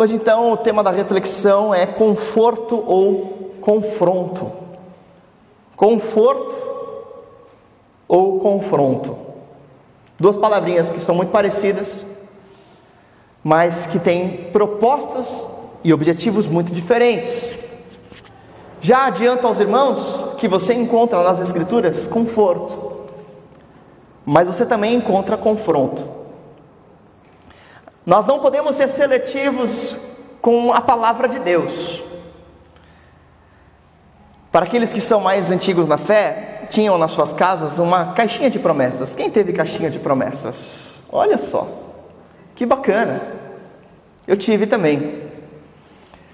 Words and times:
Hoje, 0.00 0.14
então, 0.14 0.50
o 0.50 0.56
tema 0.56 0.82
da 0.82 0.90
reflexão 0.90 1.74
é 1.74 1.84
conforto 1.84 2.82
ou 2.86 3.50
confronto. 3.60 4.50
Conforto 5.76 6.56
ou 8.08 8.38
confronto. 8.38 9.14
Duas 10.18 10.38
palavrinhas 10.38 10.90
que 10.90 11.02
são 11.02 11.14
muito 11.14 11.28
parecidas, 11.28 12.06
mas 13.44 13.86
que 13.86 13.98
têm 13.98 14.48
propostas 14.50 15.46
e 15.84 15.92
objetivos 15.92 16.48
muito 16.48 16.72
diferentes. 16.72 17.52
Já 18.80 19.04
adianto 19.04 19.46
aos 19.46 19.60
irmãos 19.60 20.34
que 20.38 20.48
você 20.48 20.72
encontra 20.72 21.22
nas 21.22 21.42
Escrituras 21.42 22.06
conforto, 22.06 23.02
mas 24.24 24.46
você 24.46 24.64
também 24.64 24.94
encontra 24.94 25.36
confronto. 25.36 26.19
Nós 28.04 28.24
não 28.26 28.40
podemos 28.40 28.74
ser 28.74 28.88
seletivos 28.88 29.98
com 30.40 30.72
a 30.72 30.80
palavra 30.80 31.28
de 31.28 31.38
Deus. 31.38 32.02
Para 34.50 34.66
aqueles 34.66 34.92
que 34.92 35.00
são 35.00 35.20
mais 35.20 35.50
antigos 35.50 35.86
na 35.86 35.98
fé, 35.98 36.66
tinham 36.70 36.98
nas 36.98 37.12
suas 37.12 37.32
casas 37.32 37.78
uma 37.78 38.12
caixinha 38.12 38.50
de 38.50 38.58
promessas. 38.58 39.14
Quem 39.14 39.30
teve 39.30 39.52
caixinha 39.52 39.90
de 39.90 39.98
promessas? 39.98 41.02
Olha 41.10 41.38
só, 41.38 41.68
que 42.54 42.64
bacana. 42.64 43.20
Eu 44.26 44.36
tive 44.36 44.66
também. 44.66 45.22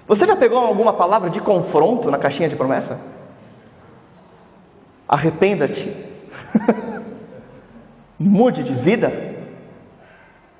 Você 0.07 0.25
já 0.25 0.35
pegou 0.35 0.59
alguma 0.59 0.93
palavra 0.93 1.29
de 1.29 1.41
confronto 1.41 2.09
na 2.09 2.17
caixinha 2.17 2.47
de 2.47 2.55
promessa? 2.55 2.99
Arrependa-te. 5.07 5.95
Mude 8.17 8.63
de 8.63 8.73
vida. 8.73 9.36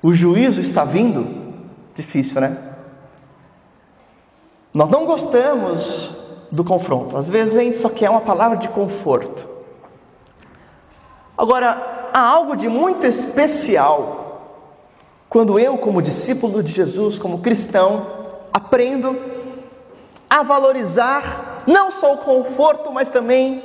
O 0.02 0.12
juízo 0.12 0.60
está 0.60 0.84
vindo? 0.84 1.26
Difícil, 1.94 2.40
né? 2.40 2.56
Nós 4.72 4.88
não 4.88 5.04
gostamos 5.04 6.16
do 6.50 6.64
confronto, 6.64 7.16
às 7.16 7.28
vezes 7.28 7.56
a 7.56 7.60
gente 7.62 7.76
só 7.76 7.88
quer 7.88 8.08
uma 8.08 8.20
palavra 8.20 8.56
de 8.56 8.68
conforto. 8.68 9.48
Agora, 11.36 12.10
há 12.12 12.20
algo 12.20 12.56
de 12.56 12.68
muito 12.68 13.06
especial 13.06 14.18
quando 15.28 15.58
eu, 15.58 15.76
como 15.76 16.00
discípulo 16.00 16.62
de 16.62 16.72
Jesus, 16.72 17.18
como 17.18 17.40
cristão, 17.40 18.06
aprendo 18.52 19.18
a 20.28 20.42
valorizar 20.42 21.64
não 21.66 21.90
só 21.90 22.14
o 22.14 22.18
conforto, 22.18 22.92
mas 22.92 23.08
também 23.08 23.62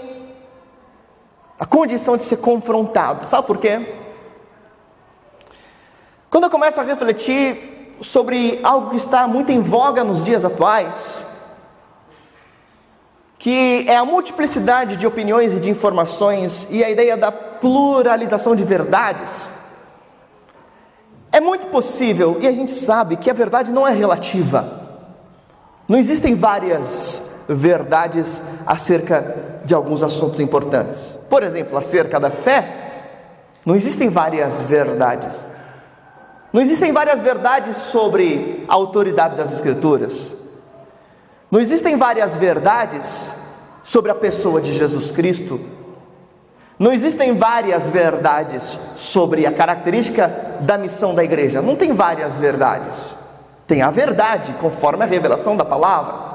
a 1.58 1.66
condição 1.66 2.18
de 2.18 2.23
ser 2.23 2.38
confrontado. 2.38 3.25
Sabe 3.25 3.47
por 3.47 3.58
quê? 3.58 4.03
Quando 6.34 6.45
eu 6.45 6.50
começo 6.50 6.81
a 6.81 6.84
refletir 6.84 7.94
sobre 8.02 8.59
algo 8.64 8.89
que 8.89 8.95
está 8.95 9.28
muito 9.28 9.52
em 9.52 9.62
voga 9.62 10.03
nos 10.03 10.26
dias 10.26 10.44
atuais, 10.44 11.23
que 13.38 13.86
é 13.88 13.95
a 13.95 14.03
multiplicidade 14.03 14.98
de 14.98 15.06
opiniões 15.06 15.53
e 15.53 15.59
de 15.59 15.70
informações 15.70 16.67
e 16.72 16.84
a 16.84 16.90
ideia 16.90 17.16
da 17.16 17.31
pluralização 17.31 18.56
de 18.56 18.64
verdades, 18.64 19.52
é 21.31 21.40
muito 21.40 21.67
possível, 21.67 22.40
e 22.42 22.47
a 22.47 22.52
gente 22.52 22.72
sabe 22.72 23.16
que 23.16 23.30
a 23.30 23.34
verdade 23.34 23.72
não 23.72 23.88
é 23.88 23.94
relativa. 23.94 25.06
Não 25.88 26.00
existem 26.00 26.34
várias 26.34 27.22
verdades 27.47 28.42
acerca 28.66 29.62
de 29.64 29.75
alguns 29.75 30.02
assuntos 30.02 30.40
importantes. 30.40 31.16
Por 31.30 31.44
exemplo, 31.44 31.78
acerca 31.78 32.20
da 32.20 32.31
fé, 32.31 33.12
não 33.64 33.75
existem 33.75 34.09
várias 34.09 34.64
verdades. 34.64 35.52
Não 36.54 36.62
existem 36.62 36.94
várias 36.94 37.20
verdades 37.20 37.78
sobre 37.78 38.64
a 38.68 38.73
autoridade 38.76 39.36
das 39.36 39.52
Escrituras. 39.52 40.36
Não 41.50 41.59
existem 41.59 41.98
várias 41.98 42.38
verdades 42.38 43.36
sobre 43.82 44.12
a 44.12 44.16
pessoa 44.16 44.62
de 44.62 44.72
Jesus 44.72 45.12
Cristo. 45.12 45.59
Não 46.78 46.94
existem 46.94 47.36
várias 47.36 47.90
verdades 47.90 48.78
sobre 48.94 49.47
a 49.47 49.52
característica 49.52 50.59
da 50.62 50.78
missão 50.78 51.16
da 51.16 51.24
igreja. 51.24 51.59
Não 51.59 51.75
tem 51.75 51.91
várias 51.91 52.38
verdades. 52.38 53.16
Tem 53.66 53.81
a 53.81 53.90
verdade, 53.90 54.53
conforme 54.59 55.03
a 55.03 55.08
revelação 55.08 55.58
da 55.58 55.66
palavra. 55.66 56.34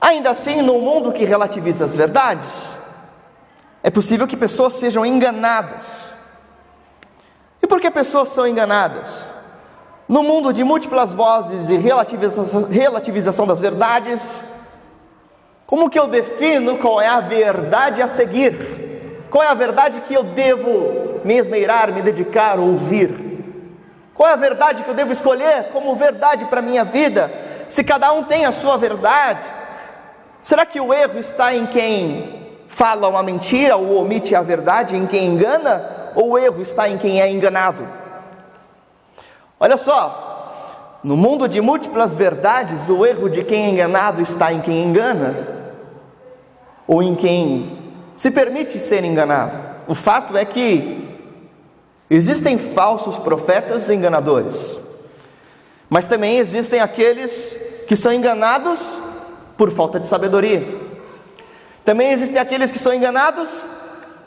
Ainda 0.00 0.30
assim, 0.30 0.62
no 0.62 0.80
mundo 0.80 1.12
que 1.12 1.24
relativiza 1.24 1.84
as 1.84 1.94
verdades, 1.94 2.76
é 3.84 3.90
possível 3.90 4.26
que 4.26 4.36
pessoas 4.36 4.72
sejam 4.72 5.06
enganadas 5.06 6.18
e 7.80 7.82
por 7.82 7.88
que 7.88 7.90
pessoas 7.90 8.28
são 8.28 8.46
enganadas? 8.46 9.32
No 10.06 10.22
mundo 10.22 10.52
de 10.52 10.62
múltiplas 10.62 11.14
vozes 11.14 11.70
e 11.70 11.78
relativização, 11.78 12.64
relativização 12.64 13.46
das 13.46 13.58
verdades, 13.58 14.44
como 15.66 15.88
que 15.88 15.98
eu 15.98 16.06
defino 16.06 16.76
qual 16.76 17.00
é 17.00 17.06
a 17.06 17.20
verdade 17.20 18.02
a 18.02 18.06
seguir? 18.06 19.26
Qual 19.30 19.42
é 19.42 19.46
a 19.46 19.54
verdade 19.54 20.02
que 20.02 20.12
eu 20.12 20.24
devo 20.24 21.20
me 21.24 21.38
esmeirar, 21.38 21.90
me 21.92 22.02
dedicar, 22.02 22.58
ouvir? 22.58 23.14
Qual 24.12 24.28
é 24.28 24.32
a 24.34 24.36
verdade 24.36 24.82
que 24.82 24.90
eu 24.90 24.94
devo 24.94 25.12
escolher 25.12 25.68
como 25.72 25.94
verdade 25.94 26.44
para 26.44 26.58
a 26.60 26.62
minha 26.62 26.84
vida? 26.84 27.32
Se 27.66 27.82
cada 27.82 28.12
um 28.12 28.24
tem 28.24 28.44
a 28.44 28.52
sua 28.52 28.76
verdade, 28.76 29.46
será 30.42 30.66
que 30.66 30.80
o 30.80 30.92
erro 30.92 31.18
está 31.18 31.54
em 31.54 31.66
quem 31.66 32.58
fala 32.68 33.08
uma 33.08 33.22
mentira 33.22 33.76
ou 33.76 34.02
omite 34.02 34.34
a 34.34 34.42
verdade, 34.42 34.96
em 34.96 35.06
quem 35.06 35.26
engana? 35.28 35.99
Ou 36.14 36.30
o 36.30 36.38
erro 36.38 36.60
está 36.60 36.88
em 36.88 36.98
quem 36.98 37.20
é 37.20 37.30
enganado? 37.30 37.86
Olha 39.58 39.76
só, 39.76 40.98
no 41.02 41.16
mundo 41.16 41.48
de 41.48 41.60
múltiplas 41.60 42.14
verdades, 42.14 42.88
o 42.88 43.04
erro 43.06 43.28
de 43.28 43.42
quem 43.44 43.66
é 43.66 43.70
enganado 43.70 44.20
está 44.20 44.52
em 44.52 44.60
quem 44.60 44.82
engana, 44.82 45.48
ou 46.86 47.02
em 47.02 47.14
quem 47.14 47.78
se 48.16 48.30
permite 48.30 48.78
ser 48.78 49.04
enganado. 49.04 49.58
O 49.86 49.94
fato 49.94 50.36
é 50.36 50.44
que 50.44 51.08
existem 52.08 52.58
falsos 52.58 53.18
profetas 53.18 53.88
e 53.88 53.94
enganadores, 53.94 54.78
mas 55.88 56.06
também 56.06 56.36
existem 56.38 56.80
aqueles 56.80 57.58
que 57.86 57.96
são 57.96 58.12
enganados 58.12 58.98
por 59.56 59.70
falta 59.70 59.98
de 59.98 60.06
sabedoria. 60.06 60.80
Também 61.84 62.12
existem 62.12 62.38
aqueles 62.38 62.70
que 62.70 62.78
são 62.78 62.94
enganados 62.94 63.66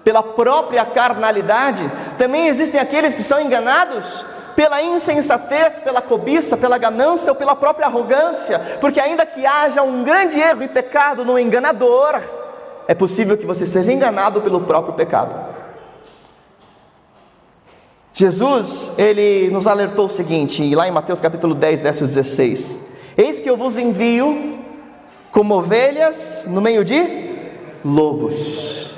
pela 0.03 0.21
própria 0.21 0.85
carnalidade, 0.85 1.89
também 2.17 2.47
existem 2.47 2.79
aqueles 2.79 3.15
que 3.15 3.23
são 3.23 3.41
enganados 3.41 4.25
pela 4.55 4.81
insensatez, 4.81 5.79
pela 5.79 6.01
cobiça, 6.01 6.55
pela 6.57 6.77
ganância 6.77 7.31
ou 7.31 7.35
pela 7.35 7.55
própria 7.55 7.87
arrogância, 7.87 8.59
porque 8.79 8.99
ainda 8.99 9.25
que 9.25 9.45
haja 9.45 9.81
um 9.81 10.03
grande 10.03 10.39
erro 10.39 10.63
e 10.63 10.67
pecado 10.67 11.25
no 11.25 11.39
enganador, 11.39 12.21
é 12.87 12.93
possível 12.93 13.37
que 13.37 13.45
você 13.45 13.65
seja 13.65 13.91
enganado 13.91 14.41
pelo 14.41 14.61
próprio 14.61 14.93
pecado. 14.93 15.53
Jesus, 18.13 18.93
ele 18.95 19.49
nos 19.49 19.65
alertou 19.65 20.05
o 20.05 20.09
seguinte, 20.09 20.75
lá 20.75 20.87
em 20.87 20.91
Mateus 20.91 21.19
capítulo 21.19 21.55
10, 21.55 21.81
verso 21.81 22.05
16: 22.05 22.77
Eis 23.17 23.39
que 23.39 23.49
eu 23.49 23.57
vos 23.57 23.75
envio 23.75 24.59
como 25.31 25.55
ovelhas 25.55 26.45
no 26.47 26.61
meio 26.61 26.83
de 26.83 27.39
lobos. 27.83 28.92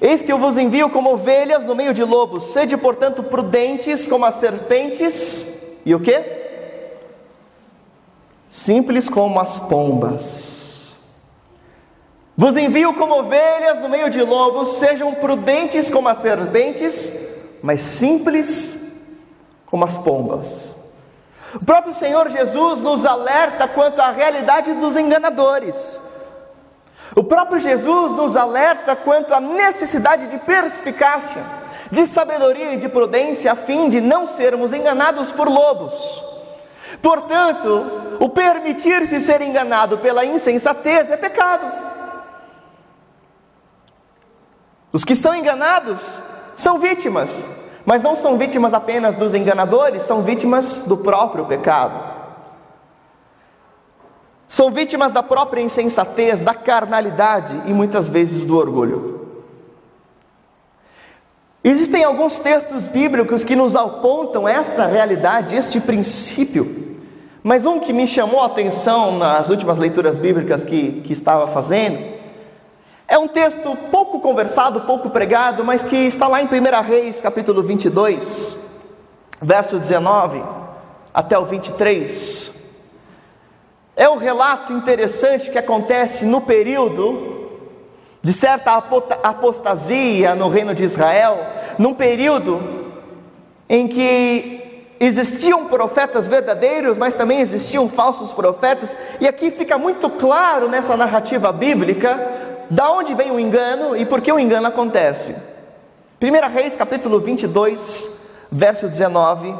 Eis 0.00 0.22
que 0.22 0.32
eu 0.32 0.38
vos 0.38 0.56
envio 0.56 0.88
como 0.88 1.12
ovelhas 1.12 1.64
no 1.64 1.74
meio 1.74 1.92
de 1.92 2.02
lobos, 2.02 2.52
sede 2.52 2.76
portanto 2.76 3.22
prudentes 3.22 4.08
como 4.08 4.24
as 4.24 4.36
serpentes, 4.36 5.46
e 5.84 5.94
o 5.94 6.00
que? 6.00 6.40
Simples 8.48 9.08
como 9.08 9.38
as 9.38 9.58
pombas. 9.58 10.98
Vos 12.36 12.56
envio 12.56 12.94
como 12.94 13.18
ovelhas 13.18 13.78
no 13.78 13.88
meio 13.90 14.08
de 14.08 14.22
lobos, 14.22 14.70
sejam 14.70 15.14
prudentes 15.14 15.90
como 15.90 16.08
as 16.08 16.16
serpentes, 16.16 17.12
mas 17.62 17.82
simples 17.82 18.80
como 19.66 19.84
as 19.84 19.98
pombas. 19.98 20.74
O 21.54 21.64
próprio 21.64 21.92
Senhor 21.92 22.30
Jesus 22.30 22.80
nos 22.80 23.04
alerta 23.04 23.68
quanto 23.68 24.00
à 24.00 24.10
realidade 24.10 24.72
dos 24.74 24.96
enganadores. 24.96 26.02
O 27.14 27.24
próprio 27.24 27.60
Jesus 27.60 28.12
nos 28.12 28.36
alerta 28.36 28.94
quanto 28.94 29.34
à 29.34 29.40
necessidade 29.40 30.28
de 30.28 30.38
perspicácia, 30.38 31.42
de 31.90 32.06
sabedoria 32.06 32.74
e 32.74 32.76
de 32.76 32.88
prudência, 32.88 33.50
a 33.50 33.56
fim 33.56 33.88
de 33.88 34.00
não 34.00 34.26
sermos 34.26 34.72
enganados 34.72 35.32
por 35.32 35.48
lobos. 35.48 36.24
Portanto, 37.02 38.16
o 38.20 38.28
permitir-se 38.28 39.20
ser 39.20 39.40
enganado 39.42 39.98
pela 39.98 40.24
insensatez 40.24 41.10
é 41.10 41.16
pecado. 41.16 41.70
Os 44.92 45.04
que 45.04 45.16
são 45.16 45.34
enganados 45.34 46.22
são 46.54 46.78
vítimas, 46.78 47.48
mas 47.84 48.02
não 48.02 48.14
são 48.14 48.36
vítimas 48.36 48.74
apenas 48.74 49.14
dos 49.14 49.34
enganadores, 49.34 50.02
são 50.02 50.22
vítimas 50.22 50.78
do 50.78 50.96
próprio 50.96 51.46
pecado. 51.46 52.09
São 54.50 54.68
vítimas 54.68 55.12
da 55.12 55.22
própria 55.22 55.62
insensatez, 55.62 56.42
da 56.42 56.52
carnalidade 56.52 57.62
e 57.66 57.72
muitas 57.72 58.08
vezes 58.08 58.44
do 58.44 58.56
orgulho. 58.56 59.28
Existem 61.62 62.02
alguns 62.02 62.40
textos 62.40 62.88
bíblicos 62.88 63.44
que 63.44 63.54
nos 63.54 63.76
apontam 63.76 64.48
esta 64.48 64.86
realidade, 64.86 65.54
este 65.54 65.80
princípio. 65.80 66.96
Mas 67.44 67.64
um 67.64 67.78
que 67.78 67.92
me 67.92 68.08
chamou 68.08 68.42
a 68.42 68.46
atenção 68.46 69.16
nas 69.16 69.50
últimas 69.50 69.78
leituras 69.78 70.18
bíblicas 70.18 70.64
que, 70.64 71.00
que 71.02 71.12
estava 71.12 71.46
fazendo, 71.46 72.18
é 73.06 73.16
um 73.16 73.28
texto 73.28 73.76
pouco 73.92 74.18
conversado, 74.18 74.80
pouco 74.80 75.10
pregado, 75.10 75.64
mas 75.64 75.84
que 75.84 75.96
está 75.96 76.26
lá 76.26 76.42
em 76.42 76.46
1 76.46 76.48
Reis, 76.82 77.20
capítulo 77.20 77.62
22, 77.62 78.58
verso 79.40 79.78
19 79.78 80.42
até 81.14 81.38
o 81.38 81.44
23. 81.44 82.59
É 83.96 84.08
um 84.08 84.16
relato 84.16 84.72
interessante 84.72 85.50
que 85.50 85.58
acontece 85.58 86.24
no 86.24 86.40
período 86.40 87.40
de 88.22 88.32
certa 88.32 88.72
apostasia 89.22 90.34
no 90.34 90.48
reino 90.48 90.74
de 90.74 90.84
Israel, 90.84 91.38
num 91.78 91.94
período 91.94 92.60
em 93.68 93.88
que 93.88 94.60
existiam 95.00 95.64
profetas 95.66 96.28
verdadeiros, 96.28 96.98
mas 96.98 97.14
também 97.14 97.40
existiam 97.40 97.88
falsos 97.88 98.34
profetas, 98.34 98.94
e 99.18 99.26
aqui 99.26 99.50
fica 99.50 99.78
muito 99.78 100.10
claro 100.10 100.68
nessa 100.68 100.96
narrativa 100.96 101.50
bíblica 101.50 102.66
da 102.68 102.90
onde 102.92 103.14
vem 103.14 103.30
o 103.30 103.40
engano 103.40 103.96
e 103.96 104.04
por 104.04 104.20
que 104.20 104.30
o 104.30 104.38
engano 104.38 104.66
acontece. 104.66 105.34
1 106.20 106.52
Reis 106.52 106.76
capítulo 106.76 107.18
22, 107.18 108.12
verso 108.52 108.88
19, 108.88 109.58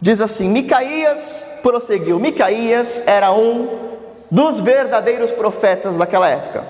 diz 0.00 0.20
assim: 0.20 0.48
Micaías 0.48 1.48
prosseguiu. 1.62 2.18
Micaías 2.18 3.02
era 3.06 3.32
um 3.32 3.88
dos 4.30 4.60
verdadeiros 4.60 5.32
profetas 5.32 5.96
daquela 5.96 6.28
época. 6.28 6.66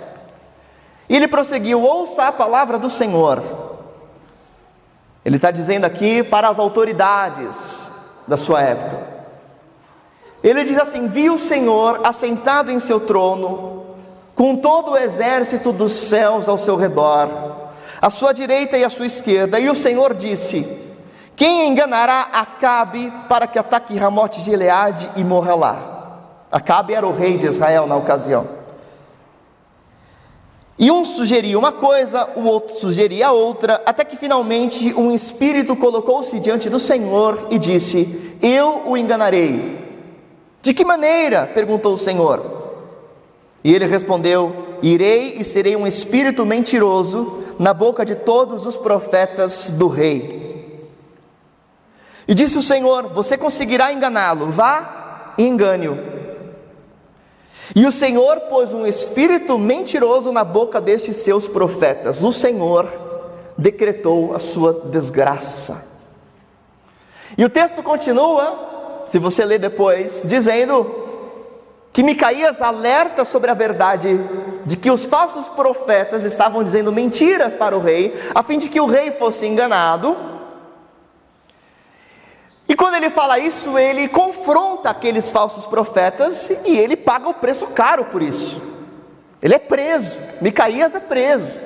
E 1.08 1.16
ele 1.16 1.28
prosseguiu: 1.28 1.82
ouça 1.82 2.24
a 2.24 2.32
palavra 2.32 2.78
do 2.78 2.90
Senhor. 2.90 3.42
Ele 5.24 5.36
está 5.36 5.50
dizendo 5.50 5.84
aqui 5.84 6.22
para 6.22 6.48
as 6.48 6.58
autoridades 6.58 7.92
da 8.26 8.36
sua 8.36 8.62
época. 8.62 9.06
Ele 10.42 10.64
diz 10.64 10.78
assim: 10.78 11.08
Vi 11.08 11.28
o 11.28 11.38
Senhor 11.38 12.00
assentado 12.04 12.70
em 12.70 12.78
seu 12.78 13.00
trono, 13.00 13.96
com 14.34 14.56
todo 14.56 14.92
o 14.92 14.96
exército 14.96 15.72
dos 15.72 15.92
céus 15.92 16.48
ao 16.48 16.56
seu 16.56 16.76
redor, 16.76 17.28
à 18.00 18.08
sua 18.08 18.32
direita 18.32 18.78
e 18.78 18.84
à 18.84 18.88
sua 18.88 19.06
esquerda. 19.06 19.58
E 19.58 19.68
o 19.68 19.74
Senhor 19.74 20.14
disse: 20.14 20.87
Quem 21.38 21.68
enganará 21.68 22.30
Acabe 22.32 23.12
para 23.28 23.46
que 23.46 23.60
ataque 23.60 23.96
Ramote 23.96 24.40
de 24.40 24.46
Gileade 24.46 25.08
e 25.14 25.22
morra 25.22 25.54
lá? 25.54 26.20
Acabe 26.50 26.94
era 26.94 27.06
o 27.06 27.16
rei 27.16 27.38
de 27.38 27.46
Israel 27.46 27.86
na 27.86 27.94
ocasião. 27.94 28.48
E 30.76 30.90
um 30.90 31.04
sugeria 31.04 31.56
uma 31.56 31.70
coisa, 31.70 32.28
o 32.34 32.42
outro 32.42 32.76
sugeria 32.76 33.30
outra, 33.30 33.80
até 33.86 34.04
que 34.04 34.16
finalmente 34.16 34.92
um 34.94 35.12
espírito 35.12 35.76
colocou-se 35.76 36.40
diante 36.40 36.68
do 36.68 36.80
Senhor 36.80 37.46
e 37.50 37.58
disse: 37.58 38.36
Eu 38.42 38.82
o 38.86 38.96
enganarei. 38.96 39.78
De 40.60 40.74
que 40.74 40.84
maneira? 40.84 41.46
perguntou 41.46 41.94
o 41.94 41.98
Senhor. 41.98 42.42
E 43.62 43.72
ele 43.72 43.86
respondeu: 43.86 44.78
Irei 44.82 45.34
e 45.36 45.44
serei 45.44 45.76
um 45.76 45.86
espírito 45.86 46.44
mentiroso 46.44 47.44
na 47.60 47.72
boca 47.72 48.04
de 48.04 48.16
todos 48.16 48.66
os 48.66 48.76
profetas 48.76 49.70
do 49.70 49.86
rei. 49.86 50.47
E 52.28 52.34
disse 52.34 52.58
o 52.58 52.62
Senhor: 52.62 53.08
Você 53.14 53.38
conseguirá 53.38 53.90
enganá-lo, 53.90 54.50
vá 54.50 55.34
e 55.38 55.46
engane-o. 55.46 55.98
E 57.74 57.86
o 57.86 57.92
Senhor 57.92 58.40
pôs 58.42 58.74
um 58.74 58.86
espírito 58.86 59.58
mentiroso 59.58 60.30
na 60.30 60.44
boca 60.44 60.80
destes 60.80 61.16
seus 61.16 61.48
profetas. 61.48 62.22
O 62.22 62.30
Senhor 62.30 62.90
decretou 63.56 64.34
a 64.34 64.38
sua 64.38 64.72
desgraça. 64.72 65.86
E 67.36 67.44
o 67.44 67.48
texto 67.48 67.82
continua, 67.82 69.02
se 69.06 69.18
você 69.18 69.44
ler 69.44 69.58
depois, 69.58 70.24
dizendo 70.26 71.06
que 71.92 72.02
Micaías 72.02 72.60
alerta 72.60 73.24
sobre 73.24 73.50
a 73.50 73.54
verdade 73.54 74.08
de 74.66 74.76
que 74.76 74.90
os 74.90 75.04
falsos 75.04 75.48
profetas 75.48 76.24
estavam 76.24 76.62
dizendo 76.62 76.92
mentiras 76.92 77.54
para 77.54 77.76
o 77.76 77.80
rei, 77.80 78.14
a 78.34 78.42
fim 78.42 78.58
de 78.58 78.68
que 78.68 78.80
o 78.80 78.86
rei 78.86 79.12
fosse 79.12 79.46
enganado 79.46 80.37
quando 82.78 82.94
ele 82.94 83.10
fala 83.10 83.40
isso, 83.40 83.76
ele 83.76 84.06
confronta 84.06 84.88
aqueles 84.88 85.32
falsos 85.32 85.66
profetas 85.66 86.48
e 86.64 86.78
ele 86.78 86.96
paga 86.96 87.28
o 87.28 87.34
preço 87.34 87.66
caro 87.66 88.04
por 88.04 88.22
isso. 88.22 88.62
Ele 89.42 89.56
é 89.56 89.58
preso, 89.58 90.20
Micaías 90.40 90.94
é 90.94 91.00
preso. 91.00 91.58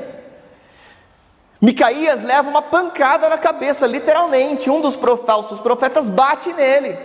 Micaías 1.60 2.22
leva 2.22 2.48
uma 2.48 2.62
pancada 2.62 3.28
na 3.28 3.36
cabeça, 3.36 3.86
literalmente. 3.86 4.70
Um 4.70 4.80
dos 4.80 4.96
falsos 5.26 5.60
profetas 5.60 6.08
bate 6.08 6.50
nele. 6.54 6.98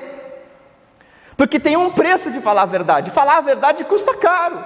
Porque 1.36 1.60
tem 1.60 1.76
um 1.76 1.92
preço 1.92 2.32
de 2.32 2.40
falar 2.40 2.62
a 2.62 2.66
verdade. 2.66 3.12
Falar 3.12 3.40
a 3.40 3.42
verdade 3.42 3.84
custa 3.84 4.16
caro. 4.16 4.64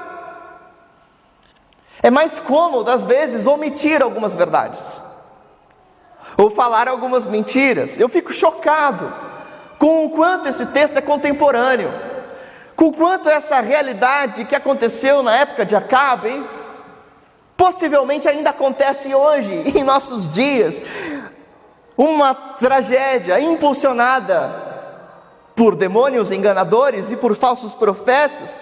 É 2.04 2.12
mais 2.12 2.40
cômodo, 2.40 2.92
às 2.92 3.04
vezes, 3.04 3.48
omitir 3.48 4.04
algumas 4.04 4.36
verdades 4.36 5.02
ou 6.38 6.52
falar 6.52 6.88
algumas 6.88 7.26
mentiras. 7.26 7.98
Eu 7.98 8.08
fico 8.08 8.32
chocado 8.32 9.31
com 9.82 10.06
o 10.06 10.12
quanto 10.12 10.48
esse 10.48 10.68
texto 10.68 10.96
é 10.98 11.02
contemporâneo, 11.02 11.92
com 12.76 12.90
o 12.90 12.94
quanto 12.94 13.28
essa 13.28 13.60
realidade 13.62 14.46
que 14.46 14.56
aconteceu 14.56 15.24
na 15.24 15.36
época 15.36 15.66
de 15.66 15.76
Acabe, 15.76 16.46
possivelmente 17.58 18.30
ainda 18.30 18.52
acontece 18.52 19.16
hoje, 19.16 19.52
em 19.76 19.84
nossos 19.84 20.30
dias. 20.30 20.84
Uma 21.98 22.36
tragédia 22.36 23.42
impulsionada 23.42 24.54
por 25.56 25.76
demônios 25.76 26.30
enganadores 26.30 27.12
e 27.12 27.18
por 27.18 27.36
falsos 27.36 27.74
profetas. 27.74 28.62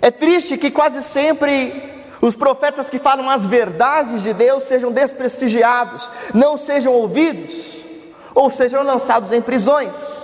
É 0.00 0.10
triste 0.10 0.58
que 0.58 0.72
quase 0.72 1.04
sempre 1.04 2.04
os 2.20 2.34
profetas 2.34 2.90
que 2.90 2.98
falam 2.98 3.30
as 3.30 3.46
verdades 3.46 4.24
de 4.24 4.34
Deus 4.34 4.64
sejam 4.64 4.90
desprestigiados, 4.90 6.10
não 6.34 6.56
sejam 6.56 6.92
ouvidos, 6.92 7.81
ou 8.34 8.50
sejam 8.50 8.82
lançados 8.82 9.32
em 9.32 9.42
prisões. 9.42 10.22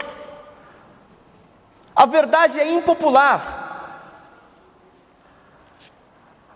A 1.94 2.06
verdade 2.06 2.60
é 2.60 2.70
impopular. 2.72 3.58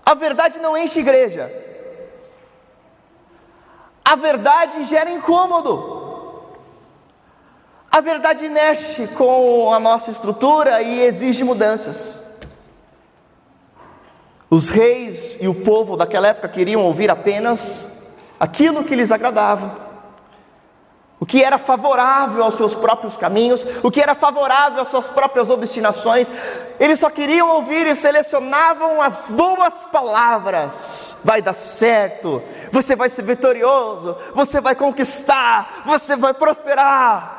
A 0.04 0.14
verdade 0.14 0.60
não 0.60 0.76
enche 0.76 1.00
igreja. 1.00 1.52
A 4.04 4.14
verdade 4.14 4.82
gera 4.84 5.10
incômodo. 5.10 6.00
A 7.90 8.00
verdade 8.00 8.48
mexe 8.48 9.06
com 9.08 9.72
a 9.72 9.78
nossa 9.78 10.10
estrutura 10.10 10.80
e 10.80 11.02
exige 11.02 11.44
mudanças. 11.44 12.18
Os 14.48 14.70
reis 14.70 15.36
e 15.40 15.48
o 15.48 15.54
povo 15.54 15.96
daquela 15.96 16.28
época 16.28 16.48
queriam 16.48 16.82
ouvir 16.82 17.10
apenas 17.10 17.86
aquilo 18.38 18.84
que 18.84 18.94
lhes 18.94 19.10
agradava, 19.10 19.91
o 21.22 21.24
que 21.24 21.40
era 21.40 21.56
favorável 21.56 22.42
aos 22.42 22.54
seus 22.54 22.74
próprios 22.74 23.16
caminhos, 23.16 23.64
o 23.80 23.92
que 23.92 24.00
era 24.00 24.12
favorável 24.12 24.82
às 24.82 24.88
suas 24.88 25.08
próprias 25.08 25.50
obstinações. 25.50 26.32
Eles 26.80 26.98
só 26.98 27.08
queriam 27.08 27.48
ouvir 27.48 27.86
e 27.86 27.94
selecionavam 27.94 29.00
as 29.00 29.30
boas 29.30 29.84
palavras. 29.92 31.16
Vai 31.22 31.40
dar 31.40 31.52
certo, 31.52 32.42
você 32.72 32.96
vai 32.96 33.08
ser 33.08 33.22
vitorioso, 33.22 34.16
você 34.34 34.60
vai 34.60 34.74
conquistar, 34.74 35.84
você 35.86 36.16
vai 36.16 36.34
prosperar. 36.34 37.38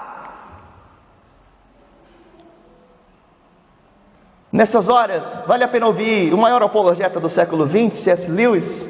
Nessas 4.49 4.87
horas, 4.87 5.35
vale 5.45 5.65
a 5.65 5.67
pena 5.67 5.87
ouvir 5.87 6.33
o 6.33 6.37
maior 6.37 6.63
apologeta 6.63 7.19
do 7.19 7.27
século 7.27 7.67
XX, 7.67 7.93
C.S. 7.93 8.31
Lewis, 8.31 8.87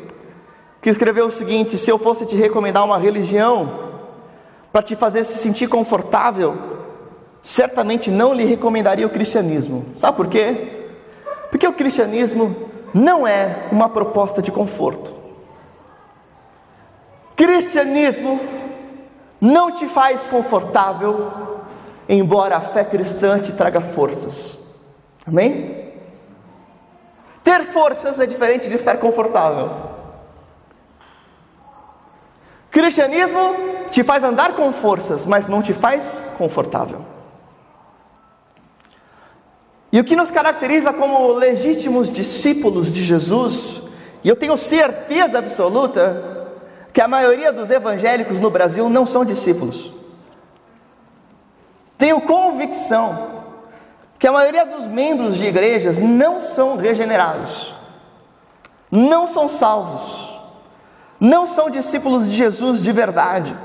que 0.79 0.89
escreveu 0.91 1.25
o 1.25 1.31
seguinte: 1.31 1.79
Se 1.79 1.89
eu 1.89 1.97
fosse 1.97 2.27
te 2.27 2.35
recomendar 2.35 2.85
uma 2.85 2.99
religião 2.99 3.92
para 4.73 4.81
te 4.81 4.95
fazer 4.95 5.23
se 5.23 5.37
sentir 5.37 5.67
confortável, 5.67 6.57
certamente 7.43 8.09
não 8.09 8.33
lhe 8.33 8.43
recomendaria 8.43 9.05
o 9.05 9.09
cristianismo. 9.11 9.85
Sabe 9.95 10.17
por 10.17 10.27
quê? 10.27 10.87
Porque 11.51 11.67
o 11.67 11.73
cristianismo 11.73 12.71
não 12.91 13.27
é 13.27 13.67
uma 13.71 13.87
proposta 13.87 14.41
de 14.41 14.51
conforto. 14.51 15.13
Cristianismo 17.35 18.39
não 19.39 19.69
te 19.69 19.85
faz 19.85 20.27
confortável, 20.27 21.31
embora 22.09 22.57
a 22.57 22.61
fé 22.61 22.83
cristã 22.83 23.37
te 23.37 23.51
traga 23.51 23.79
forças. 23.79 24.57
Amém? 25.27 25.91
Ter 27.43 27.63
forças 27.65 28.19
é 28.19 28.25
diferente 28.25 28.69
de 28.69 28.75
estar 28.75 28.97
confortável. 28.97 29.69
Cristianismo 32.71 33.72
te 33.93 34.03
faz 34.03 34.23
andar 34.23 34.53
com 34.53 34.73
forças, 34.73 35.23
mas 35.23 35.45
não 35.47 35.61
te 35.61 35.71
faz 35.71 36.23
confortável. 36.35 37.05
E 39.91 39.99
o 39.99 40.03
que 40.03 40.15
nos 40.15 40.31
caracteriza 40.31 40.91
como 40.91 41.33
legítimos 41.33 42.09
discípulos 42.09 42.91
de 42.91 43.03
Jesus, 43.03 43.83
e 44.23 44.29
eu 44.29 44.35
tenho 44.35 44.57
certeza 44.57 45.37
absoluta 45.37 46.49
que 46.91 46.99
a 46.99 47.07
maioria 47.07 47.53
dos 47.53 47.69
evangélicos 47.69 48.39
no 48.39 48.49
Brasil 48.49 48.89
não 48.89 49.05
são 49.05 49.23
discípulos. 49.23 49.93
Tenho 51.95 52.19
convicção 52.21 53.43
que 54.17 54.25
a 54.25 54.31
maioria 54.31 54.65
dos 54.65 54.87
membros 54.87 55.37
de 55.37 55.45
igrejas 55.45 55.99
não 55.99 56.39
são 56.39 56.77
regenerados, 56.77 57.75
não 58.89 59.27
são 59.27 59.47
salvos, 59.47 60.35
não 61.19 61.45
são 61.45 61.69
discípulos 61.69 62.27
de 62.27 62.35
Jesus 62.35 62.81
de 62.81 62.91
verdade. 62.91 63.55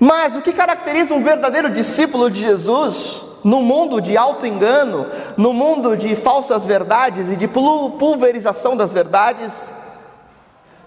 Mas 0.00 0.36
o 0.36 0.42
que 0.42 0.52
caracteriza 0.52 1.14
um 1.14 1.22
verdadeiro 1.22 1.70
discípulo 1.70 2.28
de 2.30 2.40
Jesus, 2.40 3.24
no 3.44 3.62
mundo 3.62 4.00
de 4.00 4.16
auto-engano, 4.16 5.06
no 5.36 5.52
mundo 5.52 5.96
de 5.96 6.14
falsas 6.16 6.66
verdades 6.66 7.30
e 7.30 7.36
de 7.36 7.46
pulverização 7.48 8.76
das 8.76 8.92
verdades, 8.92 9.72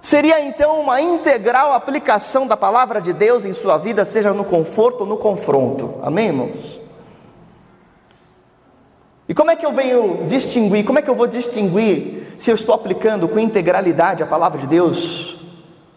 seria 0.02 0.42
então 0.46 0.82
uma 0.82 1.02
integral 1.02 1.74
aplicação 1.74 2.46
da 2.46 2.58
palavra 2.58 3.02
de 3.02 3.14
Deus 3.14 3.46
em 3.46 3.54
sua 3.54 3.78
vida, 3.78 4.04
seja 4.06 4.34
no 4.34 4.44
conforto 4.44 5.02
ou 5.02 5.08
no 5.08 5.18
confronto. 5.18 5.96
Amém, 6.02 6.28
irmãos? 6.28 6.80
E 9.28 9.34
como 9.34 9.52
é 9.52 9.56
que 9.56 9.66
eu 9.66 9.72
venho 9.72 10.26
distinguir? 10.28 10.84
Como 10.84 10.98
é 10.98 11.02
que 11.02 11.10
eu 11.10 11.16
vou 11.16 11.28
distinguir 11.28 12.34
se 12.38 12.52
eu 12.52 12.56
estou 12.56 12.74
aplicando 12.74 13.28
com 13.30 13.40
integralidade 13.40 14.24
a 14.24 14.28
palavra 14.28 14.60
de 14.60 14.68
Deus 14.68 15.38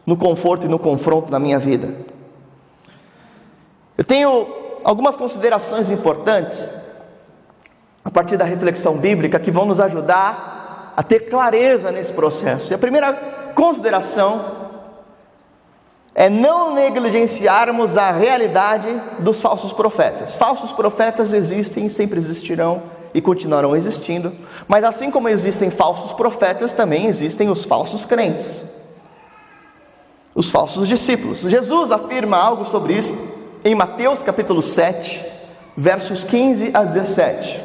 no 0.05 0.17
conforto 0.17 0.67
e 0.67 0.69
no 0.69 0.79
confronto 0.79 1.33
na 1.33 1.39
minha 1.39 1.59
vida? 1.59 2.12
Eu 3.97 4.05
tenho 4.05 4.47
algumas 4.85 5.17
considerações 5.17 5.91
importantes 5.91 6.69
a 8.05 8.11
partir 8.11 8.37
da 8.37 8.45
reflexão 8.45 8.97
bíblica 8.97 9.39
que 9.39 9.51
vão 9.51 9.65
nos 9.65 9.81
ajudar 9.81 10.95
a 10.97 11.03
ter 11.03 11.21
clareza 11.21 11.93
nesse 11.93 12.13
processo. 12.13 12.73
E 12.73 12.75
a 12.75 12.79
primeira 12.79 13.13
consideração 13.55 14.63
é 16.15 16.29
não 16.29 16.75
negligenciarmos 16.75 17.97
a 17.97 18.11
realidade 18.11 18.89
dos 19.21 19.41
falsos 19.41 19.73
profetas. 19.73 20.35
Falsos 20.35 20.73
profetas 20.73 21.33
existem, 21.33 21.89
sempre 21.89 22.19
existirão 22.19 22.83
e 23.15 23.21
continuarão 23.21 23.77
existindo, 23.77 24.33
mas 24.67 24.85
assim 24.85 25.11
como 25.11 25.29
existem 25.29 25.71
falsos 25.71 26.13
profetas, 26.13 26.73
também 26.73 27.07
existem 27.07 27.51
os 27.51 27.65
falsos 27.65 28.05
crentes, 28.05 28.67
os 30.35 30.51
falsos 30.51 30.89
discípulos. 30.89 31.41
Jesus 31.41 31.91
afirma 31.91 32.37
algo 32.37 32.65
sobre 32.65 32.95
isso 32.95 33.15
em 33.65 33.75
Mateus 33.75 34.23
capítulo 34.23 34.61
7, 34.61 35.25
versos 35.77 36.25
15 36.25 36.71
a 36.75 36.85
17. 36.85 37.65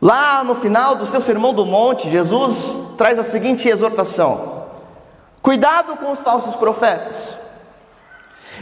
Lá 0.00 0.42
no 0.44 0.54
final 0.54 0.96
do 0.96 1.06
seu 1.06 1.20
sermão 1.20 1.52
do 1.52 1.64
monte, 1.66 2.10
Jesus 2.10 2.80
traz 2.96 3.18
a 3.18 3.22
seguinte 3.22 3.68
exortação: 3.68 4.66
Cuidado 5.42 5.96
com 5.96 6.10
os 6.10 6.22
falsos 6.22 6.56
profetas. 6.56 7.38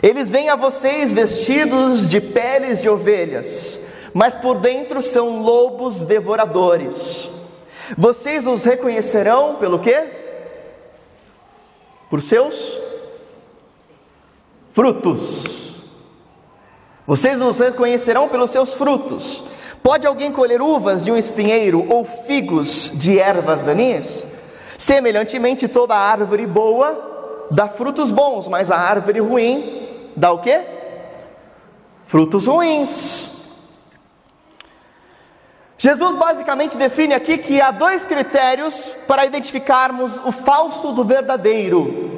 Eles 0.03 0.29
vêm 0.29 0.49
a 0.49 0.57
vocês 0.57 1.13
vestidos 1.13 2.09
de 2.09 2.21
peles 2.21 2.81
de 2.81 2.89
ovelhas, 2.89 3.79
mas 4.13 4.35
por 4.35 4.59
dentro 4.59 5.01
são 5.01 5.43
lobos 5.43 6.05
devoradores. 6.05 7.31
Vocês 7.97 8.47
os 8.47 8.65
reconhecerão 8.65 9.57
pelo 9.57 9.79
quê? 9.79 10.11
Por 12.09 12.23
seus 12.23 12.81
frutos. 14.73 15.77
Vocês 17.07 17.41
os 17.41 17.59
reconhecerão 17.59 18.29
pelos 18.29 18.51
seus 18.51 18.75
frutos. 18.75 19.45
Pode 19.83 20.07
alguém 20.07 20.33
colher 20.33 20.63
uvas 20.63 21.05
de 21.05 21.11
um 21.11 21.17
espinheiro 21.17 21.87
ou 21.89 22.05
figos 22.05 22.91
de 22.95 23.19
ervas 23.19 23.63
daninhas? 23.63 24.27
Semelhantemente, 24.79 25.69
toda 25.69 25.97
árvore 25.97 26.47
boa 26.47 27.47
dá 27.51 27.69
frutos 27.69 28.11
bons, 28.11 28.49
mas 28.49 28.71
a 28.71 28.79
árvore 28.79 29.21
ruim 29.21 30.11
dá 30.17 30.33
o 30.33 30.39
quê? 30.39 30.65
Frutos 32.07 32.47
ruins. 32.47 33.31
Jesus 35.77 36.15
basicamente 36.15 36.77
define 36.77 37.13
aqui 37.13 37.37
que 37.39 37.61
há 37.61 37.73
dois 37.73 38.05
critérios 38.05 38.93
para 39.09 39.27
identificarmos 39.27 40.21
o 40.25 40.31
falso 40.31 40.93
do 40.93 41.05
verdadeiro. 41.05 42.12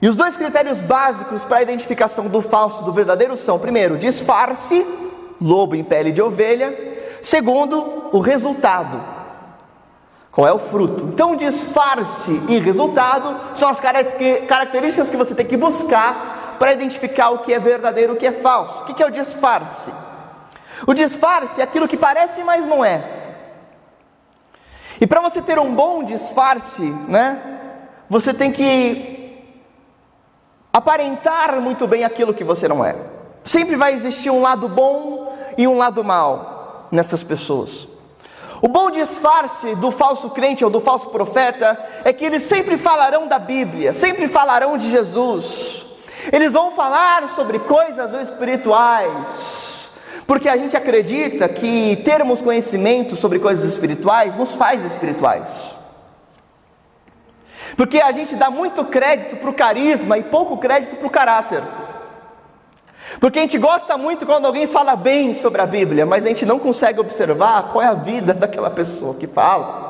E 0.00 0.08
os 0.08 0.16
dois 0.16 0.36
critérios 0.36 0.82
básicos 0.82 1.44
para 1.44 1.58
a 1.58 1.62
identificação 1.62 2.28
do 2.28 2.42
falso 2.42 2.84
do 2.84 2.92
verdadeiro 2.92 3.36
são: 3.36 3.58
primeiro, 3.58 3.96
disfarce, 3.96 4.86
lobo 5.40 5.74
em 5.74 5.82
pele 5.82 6.12
de 6.12 6.20
ovelha. 6.20 6.96
Segundo, 7.22 8.10
o 8.12 8.20
resultado. 8.20 9.02
Qual 10.30 10.46
é 10.46 10.52
o 10.52 10.58
fruto? 10.58 11.06
Então, 11.06 11.34
disfarce 11.34 12.42
e 12.46 12.58
resultado 12.58 13.40
são 13.54 13.70
as 13.70 13.80
características 13.80 15.08
que 15.08 15.16
você 15.16 15.34
tem 15.34 15.46
que 15.46 15.56
buscar 15.56 16.56
para 16.58 16.74
identificar 16.74 17.30
o 17.30 17.38
que 17.38 17.54
é 17.54 17.58
verdadeiro 17.58 18.12
e 18.12 18.16
o 18.16 18.18
que 18.18 18.26
é 18.26 18.32
falso. 18.32 18.82
O 18.82 18.84
que 18.84 19.02
é 19.02 19.06
o 19.06 19.10
disfarce? 19.10 19.90
O 20.86 20.92
disfarce 20.92 21.62
é 21.62 21.64
aquilo 21.64 21.88
que 21.88 21.96
parece, 21.96 22.44
mas 22.44 22.66
não 22.66 22.84
é. 22.84 23.02
E 25.00 25.06
para 25.06 25.22
você 25.22 25.40
ter 25.40 25.58
um 25.58 25.74
bom 25.74 26.04
disfarce, 26.04 26.84
né? 27.08 27.40
Você 28.08 28.34
tem 28.34 28.52
que 28.52 29.15
aparentar 30.76 31.58
muito 31.58 31.86
bem 31.86 32.04
aquilo 32.04 32.34
que 32.34 32.44
você 32.44 32.68
não 32.68 32.84
é. 32.84 32.94
Sempre 33.42 33.76
vai 33.76 33.94
existir 33.94 34.28
um 34.28 34.42
lado 34.42 34.68
bom 34.68 35.34
e 35.56 35.66
um 35.66 35.78
lado 35.78 36.04
mal 36.04 36.86
nessas 36.92 37.22
pessoas. 37.22 37.88
O 38.60 38.68
bom 38.68 38.90
disfarce 38.90 39.74
do 39.76 39.90
falso 39.90 40.28
crente 40.28 40.62
ou 40.62 40.70
do 40.70 40.78
falso 40.78 41.08
profeta 41.08 41.82
é 42.04 42.12
que 42.12 42.26
eles 42.26 42.42
sempre 42.42 42.76
falarão 42.76 43.26
da 43.26 43.38
Bíblia, 43.38 43.94
sempre 43.94 44.28
falarão 44.28 44.76
de 44.76 44.90
Jesus. 44.90 45.86
Eles 46.30 46.52
vão 46.52 46.72
falar 46.72 47.26
sobre 47.30 47.58
coisas 47.58 48.12
espirituais, 48.12 49.88
porque 50.26 50.46
a 50.46 50.58
gente 50.58 50.76
acredita 50.76 51.48
que 51.48 51.96
termos 52.04 52.42
conhecimento 52.42 53.16
sobre 53.16 53.38
coisas 53.38 53.64
espirituais 53.64 54.36
nos 54.36 54.54
faz 54.54 54.84
espirituais. 54.84 55.74
Porque 57.74 58.00
a 58.00 58.12
gente 58.12 58.36
dá 58.36 58.50
muito 58.50 58.84
crédito 58.84 59.36
para 59.38 59.50
o 59.50 59.54
carisma 59.54 60.18
e 60.18 60.22
pouco 60.22 60.58
crédito 60.58 60.96
para 60.96 61.06
o 61.06 61.10
caráter. 61.10 61.62
Porque 63.20 63.38
a 63.38 63.42
gente 63.42 63.58
gosta 63.58 63.96
muito 63.96 64.26
quando 64.26 64.46
alguém 64.46 64.66
fala 64.66 64.96
bem 64.96 65.32
sobre 65.32 65.62
a 65.62 65.66
Bíblia, 65.66 66.04
mas 66.04 66.24
a 66.24 66.28
gente 66.28 66.44
não 66.44 66.58
consegue 66.58 67.00
observar 67.00 67.68
qual 67.68 67.82
é 67.82 67.86
a 67.86 67.94
vida 67.94 68.34
daquela 68.34 68.70
pessoa 68.70 69.14
que 69.14 69.26
fala. 69.26 69.86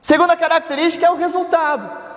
Segunda 0.00 0.36
característica 0.36 1.04
é 1.04 1.10
o 1.10 1.16
resultado. 1.16 2.08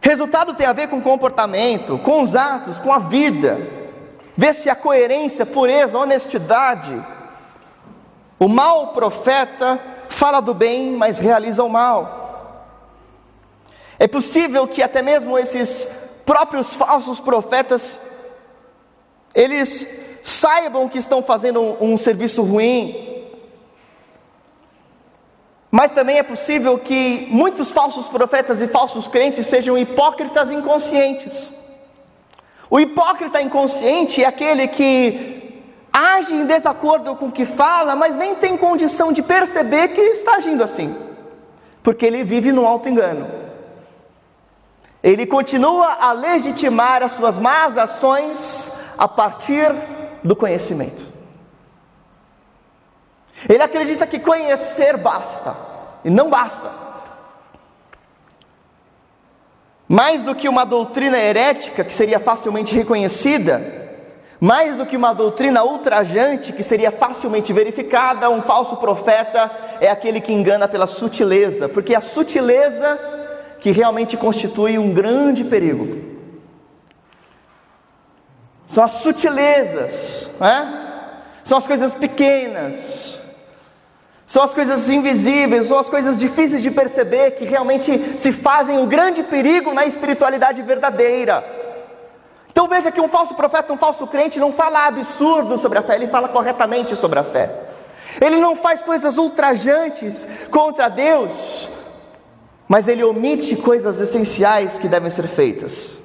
Resultado 0.00 0.54
tem 0.54 0.66
a 0.66 0.72
ver 0.72 0.88
com 0.88 1.00
comportamento, 1.00 1.98
com 1.98 2.20
os 2.22 2.36
atos, 2.36 2.78
com 2.78 2.92
a 2.92 2.98
vida. 2.98 3.58
Vê 4.36 4.52
se 4.52 4.68
a 4.68 4.76
coerência, 4.76 5.46
pureza, 5.46 5.98
honestidade. 5.98 7.02
O 8.38 8.48
mau 8.48 8.88
profeta 8.88 9.80
fala 10.14 10.40
do 10.40 10.54
bem, 10.54 10.92
mas 10.92 11.18
realiza 11.18 11.62
o 11.64 11.68
mal. 11.68 12.22
É 13.98 14.06
possível 14.06 14.66
que 14.66 14.82
até 14.82 15.02
mesmo 15.02 15.38
esses 15.38 15.88
próprios 16.24 16.74
falsos 16.74 17.20
profetas 17.20 18.00
eles 19.34 19.88
saibam 20.22 20.88
que 20.88 20.98
estão 20.98 21.22
fazendo 21.22 21.60
um, 21.60 21.92
um 21.92 21.96
serviço 21.98 22.42
ruim, 22.42 23.26
mas 25.70 25.90
também 25.90 26.18
é 26.18 26.22
possível 26.22 26.78
que 26.78 27.26
muitos 27.30 27.72
falsos 27.72 28.08
profetas 28.08 28.62
e 28.62 28.68
falsos 28.68 29.08
crentes 29.08 29.46
sejam 29.46 29.76
hipócritas 29.76 30.50
inconscientes. 30.50 31.50
O 32.70 32.78
hipócrita 32.78 33.42
inconsciente 33.42 34.22
é 34.22 34.26
aquele 34.26 34.68
que 34.68 35.43
age 35.96 36.34
em 36.34 36.44
desacordo 36.44 37.14
com 37.14 37.26
o 37.26 37.32
que 37.32 37.46
fala, 37.46 37.94
mas 37.94 38.16
nem 38.16 38.34
tem 38.34 38.56
condição 38.56 39.12
de 39.12 39.22
perceber 39.22 39.88
que 39.88 40.00
está 40.00 40.34
agindo 40.34 40.64
assim, 40.64 40.92
porque 41.84 42.04
ele 42.04 42.24
vive 42.24 42.50
no 42.50 42.66
alto 42.66 42.88
engano. 42.88 43.30
Ele 45.00 45.24
continua 45.24 45.98
a 46.00 46.12
legitimar 46.12 47.00
as 47.04 47.12
suas 47.12 47.38
más 47.38 47.78
ações 47.78 48.72
a 48.98 49.06
partir 49.06 49.70
do 50.24 50.34
conhecimento. 50.34 51.04
Ele 53.48 53.62
acredita 53.62 54.04
que 54.04 54.18
conhecer 54.18 54.96
basta, 54.96 55.54
e 56.04 56.10
não 56.10 56.28
basta. 56.28 56.70
Mais 59.86 60.22
do 60.22 60.34
que 60.34 60.48
uma 60.48 60.64
doutrina 60.64 61.18
herética 61.18 61.84
que 61.84 61.94
seria 61.94 62.18
facilmente 62.18 62.74
reconhecida, 62.74 63.83
mais 64.40 64.76
do 64.76 64.84
que 64.84 64.96
uma 64.96 65.12
doutrina 65.12 65.64
ultrajante 65.64 66.52
que 66.52 66.62
seria 66.62 66.90
facilmente 66.90 67.52
verificada, 67.52 68.28
um 68.28 68.42
falso 68.42 68.76
profeta 68.76 69.50
é 69.80 69.88
aquele 69.88 70.20
que 70.20 70.32
engana 70.32 70.68
pela 70.68 70.86
sutileza, 70.86 71.68
porque 71.68 71.94
a 71.94 72.00
sutileza 72.00 72.98
que 73.60 73.70
realmente 73.70 74.16
constitui 74.16 74.78
um 74.78 74.92
grande 74.92 75.44
perigo. 75.44 76.14
São 78.66 78.82
as 78.82 78.92
sutilezas, 78.92 80.30
né? 80.40 80.80
são 81.42 81.58
as 81.58 81.66
coisas 81.66 81.94
pequenas, 81.94 83.18
são 84.26 84.42
as 84.42 84.54
coisas 84.54 84.88
invisíveis, 84.88 85.66
são 85.66 85.78
as 85.78 85.88
coisas 85.88 86.18
difíceis 86.18 86.62
de 86.62 86.70
perceber 86.70 87.32
que 87.32 87.44
realmente 87.44 88.18
se 88.18 88.32
fazem 88.32 88.78
um 88.78 88.86
grande 88.86 89.22
perigo 89.22 89.72
na 89.72 89.84
espiritualidade 89.84 90.62
verdadeira. 90.62 91.63
Então 92.54 92.68
veja 92.68 92.92
que 92.92 93.00
um 93.00 93.08
falso 93.08 93.34
profeta, 93.34 93.72
um 93.72 93.76
falso 93.76 94.06
crente 94.06 94.38
não 94.38 94.52
fala 94.52 94.86
absurdo 94.86 95.58
sobre 95.58 95.76
a 95.80 95.82
fé, 95.82 95.96
ele 95.96 96.06
fala 96.06 96.28
corretamente 96.28 96.94
sobre 96.94 97.18
a 97.18 97.24
fé. 97.24 97.52
Ele 98.20 98.36
não 98.36 98.54
faz 98.54 98.80
coisas 98.80 99.18
ultrajantes 99.18 100.24
contra 100.52 100.88
Deus, 100.88 101.68
mas 102.68 102.86
ele 102.86 103.02
omite 103.02 103.56
coisas 103.56 103.98
essenciais 103.98 104.78
que 104.78 104.86
devem 104.86 105.10
ser 105.10 105.26
feitas. 105.26 105.98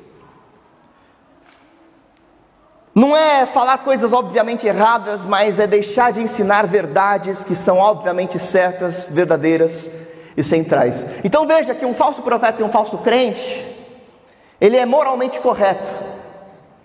Não 2.96 3.16
é 3.16 3.46
falar 3.46 3.78
coisas 3.84 4.12
obviamente 4.12 4.66
erradas, 4.66 5.26
mas 5.26 5.60
é 5.60 5.68
deixar 5.68 6.12
de 6.12 6.20
ensinar 6.20 6.66
verdades 6.66 7.44
que 7.44 7.54
são 7.54 7.78
obviamente 7.78 8.40
certas, 8.40 9.08
verdadeiras 9.08 9.88
e 10.36 10.44
centrais. 10.44 11.06
Então 11.24 11.46
veja 11.46 11.76
que 11.76 11.86
um 11.86 11.94
falso 11.94 12.24
profeta 12.24 12.64
e 12.64 12.66
um 12.66 12.72
falso 12.72 12.98
crente, 12.98 13.68
ele 14.60 14.78
é 14.78 14.86
moralmente 14.88 15.40
correto, 15.40 15.94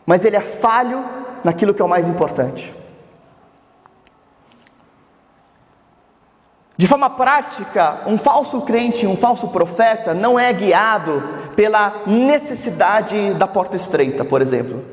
mas 0.07 0.25
ele 0.25 0.37
é 0.37 0.41
falho 0.41 1.05
naquilo 1.43 1.75
que 1.75 1.83
é 1.83 1.85
o 1.85 1.89
mais 1.89 2.09
importante. 2.09 2.75
De 6.77 6.89
forma 6.89 7.09
prática, 7.09 8.01
um 8.07 8.19
falso 8.19 8.63
crente, 8.63 9.07
um 9.07 9.17
falso 9.17 9.49
profeta 9.49 10.13
não 10.13 10.39
é 10.39 10.53
guiado 10.53 11.23
pela 11.55 12.03
necessidade 12.05 13.35
da 13.35 13.47
porta 13.47 13.77
estreita, 13.77 14.25
por 14.25 14.43
exemplo. 14.43 14.85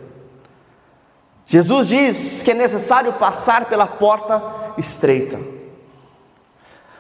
Jesus 1.46 1.88
diz 1.88 2.44
que 2.44 2.51
é 2.51 2.53
necessário 2.53 3.12
passar 3.13 3.65
pela 3.65 3.88
porta 3.88 4.41
estreita. 4.77 5.39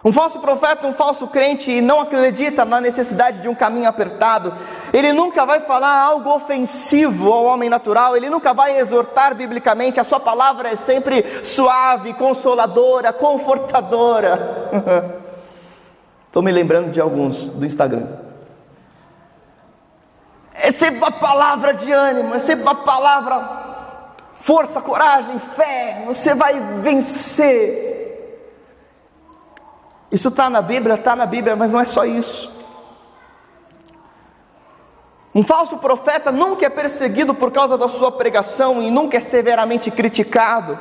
Um 0.03 0.11
falso 0.11 0.39
profeta, 0.39 0.87
um 0.87 0.95
falso 0.95 1.27
crente 1.27 1.79
não 1.79 1.99
acredita 1.99 2.65
na 2.65 2.81
necessidade 2.81 3.39
de 3.39 3.47
um 3.47 3.53
caminho 3.53 3.87
apertado. 3.87 4.51
Ele 4.91 5.13
nunca 5.13 5.45
vai 5.45 5.59
falar 5.59 6.01
algo 6.01 6.33
ofensivo 6.33 7.31
ao 7.31 7.45
homem 7.45 7.69
natural, 7.69 8.17
ele 8.17 8.27
nunca 8.27 8.51
vai 8.51 8.79
exortar 8.79 9.35
biblicamente. 9.35 9.99
A 9.99 10.03
sua 10.03 10.19
palavra 10.19 10.69
é 10.69 10.75
sempre 10.75 11.23
suave, 11.43 12.13
consoladora, 12.13 13.13
confortadora. 13.13 14.71
Estou 16.25 16.41
me 16.41 16.51
lembrando 16.51 16.89
de 16.89 16.99
alguns 16.99 17.49
do 17.49 17.63
Instagram. 17.63 18.07
É 20.53 20.71
sempre 20.71 20.97
uma 20.97 21.11
palavra 21.11 21.73
de 21.73 21.91
ânimo, 21.91 22.33
é 22.33 22.39
sempre 22.39 22.63
uma 22.63 22.75
palavra 22.75 23.61
força, 24.33 24.81
coragem, 24.81 25.37
fé, 25.37 26.03
você 26.07 26.33
vai 26.33 26.59
vencer. 26.81 27.90
Isso 30.11 30.27
está 30.27 30.49
na 30.49 30.61
Bíblia, 30.61 30.95
está 30.95 31.15
na 31.15 31.25
Bíblia, 31.25 31.55
mas 31.55 31.71
não 31.71 31.79
é 31.79 31.85
só 31.85 32.05
isso. 32.05 32.51
Um 35.33 35.43
falso 35.43 35.77
profeta 35.77 36.31
nunca 36.31 36.65
é 36.65 36.69
perseguido 36.69 37.33
por 37.33 37.51
causa 37.51 37.77
da 37.77 37.87
sua 37.87 38.11
pregação 38.11 38.83
e 38.83 38.91
nunca 38.91 39.17
é 39.17 39.21
severamente 39.21 39.89
criticado. 39.89 40.77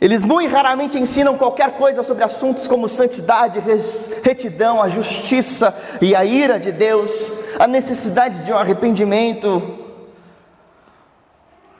Eles 0.00 0.24
muito 0.24 0.52
raramente 0.52 0.96
ensinam 0.98 1.36
qualquer 1.36 1.72
coisa 1.72 2.02
sobre 2.02 2.22
assuntos 2.22 2.68
como 2.68 2.88
santidade, 2.88 3.60
retidão, 4.22 4.80
a 4.80 4.88
justiça 4.88 5.74
e 6.00 6.14
a 6.14 6.24
ira 6.24 6.60
de 6.60 6.70
Deus, 6.70 7.32
a 7.58 7.66
necessidade 7.66 8.44
de 8.44 8.52
um 8.52 8.56
arrependimento. 8.56 9.78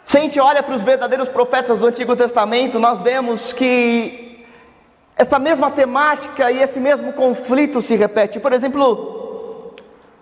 Se 0.04 0.18
a 0.18 0.20
gente 0.22 0.40
olha 0.40 0.62
para 0.62 0.74
os 0.74 0.82
verdadeiros 0.82 1.28
profetas 1.28 1.78
do 1.78 1.86
Antigo 1.86 2.16
Testamento, 2.16 2.80
nós 2.80 3.00
vemos 3.00 3.52
que 3.52 4.25
essa 5.16 5.38
mesma 5.38 5.70
temática 5.70 6.52
e 6.52 6.62
esse 6.62 6.78
mesmo 6.78 7.12
conflito 7.14 7.80
se 7.80 7.96
repete. 7.96 8.38
Por 8.38 8.52
exemplo, 8.52 9.72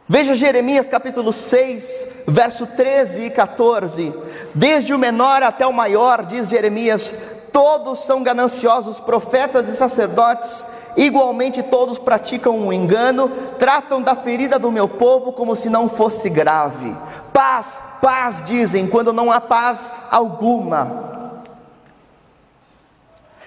veja 0.09 0.37
Jeremias 0.37 0.89
capítulo 0.89 1.33
6, 1.33 2.09
verso 2.29 2.65
13 2.69 3.23
e 3.23 3.31
14. 3.31 4.15
Desde 4.55 4.95
o 4.95 4.99
menor 4.99 5.43
até 5.43 5.67
o 5.67 5.73
maior, 5.73 6.25
diz 6.25 6.49
Jeremias, 6.49 7.13
todos 7.52 8.04
são 8.04 8.23
gananciosos, 8.23 9.00
profetas 9.00 9.69
e 9.69 9.75
sacerdotes, 9.75 10.65
igualmente 10.97 11.61
todos 11.61 11.99
praticam 11.99 12.57
um 12.57 12.73
engano, 12.73 13.28
tratam 13.59 14.00
da 14.00 14.15
ferida 14.15 14.61
do 14.61 14.71
meu 14.71 14.89
povo 14.89 15.33
como 15.33 15.57
se 15.57 15.69
não 15.69 15.89
fosse 15.89 16.30
grave. 16.30 16.97
Paz, 17.33 17.83
paz, 18.00 18.45
dizem, 18.45 18.87
quando 18.87 19.13
não 19.13 19.33
há 19.33 19.41
paz 19.41 19.93
alguma 20.09 21.15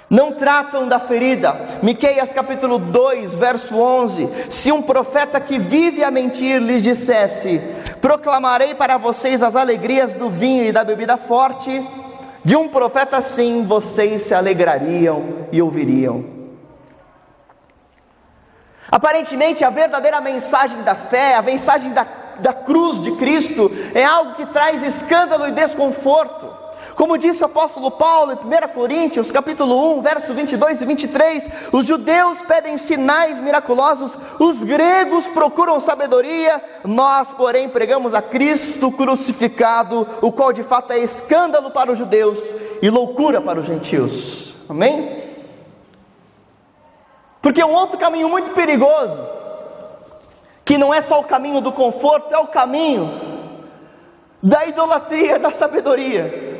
não 0.09 0.31
tratam 0.31 0.87
da 0.87 0.99
ferida. 0.99 1.79
Miqueias 1.83 2.31
capítulo 2.31 2.77
2, 2.77 3.35
verso 3.35 3.77
11: 3.77 4.29
Se 4.49 4.71
um 4.71 4.81
profeta 4.81 5.39
que 5.39 5.59
vive 5.59 6.03
a 6.03 6.11
mentir 6.11 6.61
lhes 6.61 6.83
dissesse: 6.83 7.61
Proclamarei 8.01 8.73
para 8.73 8.97
vocês 8.97 9.43
as 9.43 9.55
alegrias 9.55 10.13
do 10.13 10.29
vinho 10.29 10.65
e 10.65 10.71
da 10.71 10.83
bebida 10.83 11.17
forte, 11.17 11.85
de 12.43 12.55
um 12.55 12.69
profeta 12.69 13.17
assim 13.17 13.65
vocês 13.65 14.21
se 14.21 14.33
alegrariam 14.33 15.47
e 15.51 15.61
ouviriam. 15.61 16.37
Aparentemente, 18.89 19.65
a 19.65 19.69
verdadeira 19.69 20.21
mensagem 20.21 20.81
da 20.81 20.95
fé, 20.95 21.35
a 21.35 21.41
mensagem 21.41 21.91
da, 21.91 22.07
da 22.39 22.53
cruz 22.53 23.01
de 23.01 23.11
Cristo, 23.17 23.69
é 23.93 24.05
algo 24.05 24.35
que 24.35 24.45
traz 24.45 24.81
escândalo 24.81 25.45
e 25.45 25.51
desconforto. 25.51 26.56
Como 26.95 27.17
disse 27.17 27.43
o 27.43 27.45
apóstolo 27.45 27.91
Paulo 27.91 28.31
em 28.31 28.35
1 28.35 28.73
Coríntios, 28.73 29.31
capítulo 29.31 29.97
1, 29.97 30.01
verso 30.01 30.33
22 30.33 30.81
e 30.81 30.85
23, 30.85 31.49
os 31.71 31.85
judeus 31.85 32.41
pedem 32.41 32.77
sinais 32.77 33.39
miraculosos, 33.39 34.17
os 34.39 34.63
gregos 34.63 35.27
procuram 35.27 35.79
sabedoria, 35.79 36.61
nós, 36.83 37.31
porém, 37.31 37.69
pregamos 37.69 38.13
a 38.13 38.21
Cristo 38.21 38.91
crucificado, 38.91 40.07
o 40.21 40.31
qual 40.31 40.53
de 40.53 40.63
fato 40.63 40.93
é 40.93 40.99
escândalo 40.99 41.71
para 41.71 41.91
os 41.91 41.97
judeus 41.97 42.55
e 42.81 42.89
loucura 42.89 43.41
para 43.41 43.59
os 43.59 43.65
gentios. 43.65 44.55
Amém? 44.69 45.23
Porque 47.41 47.63
um 47.63 47.73
outro 47.73 47.97
caminho 47.97 48.29
muito 48.29 48.51
perigoso, 48.51 49.21
que 50.65 50.77
não 50.77 50.93
é 50.93 50.99
só 50.99 51.19
o 51.19 51.23
caminho 51.23 51.61
do 51.61 51.71
conforto, 51.71 52.33
é 52.33 52.37
o 52.37 52.47
caminho 52.47 53.09
da 54.41 54.65
idolatria, 54.65 55.39
da 55.39 55.51
sabedoria 55.51 56.56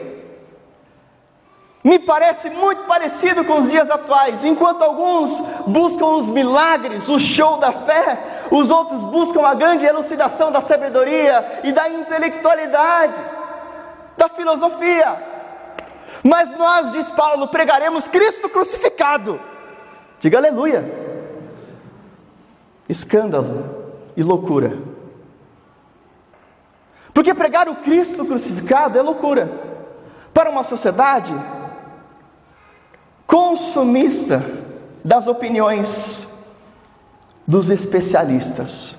me 1.88 1.98
parece 1.98 2.50
muito 2.50 2.84
parecido 2.84 3.46
com 3.46 3.60
os 3.60 3.70
dias 3.70 3.90
atuais. 3.90 4.44
Enquanto 4.44 4.82
alguns 4.82 5.40
buscam 5.66 6.08
os 6.08 6.28
milagres, 6.28 7.08
o 7.08 7.18
show 7.18 7.58
da 7.58 7.72
fé, 7.72 8.48
os 8.52 8.70
outros 8.70 9.06
buscam 9.06 9.42
a 9.48 9.54
grande 9.54 9.86
elucidação 9.86 10.52
da 10.52 10.60
sabedoria 10.60 11.62
e 11.64 11.72
da 11.72 11.90
intelectualidade, 11.90 13.24
da 14.18 14.28
filosofia. 14.28 15.18
Mas 16.22 16.52
nós, 16.58 16.92
diz 16.92 17.10
Paulo, 17.10 17.48
pregaremos 17.48 18.06
Cristo 18.10 18.50
crucificado. 18.50 19.40
Diga 20.20 20.40
aleluia. 20.40 20.84
Escândalo 22.90 23.94
e 24.18 24.24
loucura. 24.24 24.78
Porque 27.14 27.34
pregar 27.34 27.70
o 27.70 27.76
Cristo 27.78 28.26
crucificado 28.26 29.00
é 29.00 29.02
loucura. 29.02 29.50
Para 30.34 30.50
uma 30.50 30.64
sociedade 30.64 31.34
consumista 33.28 34.42
das 35.04 35.28
opiniões 35.28 36.30
dos 37.46 37.70
especialistas. 37.70 38.96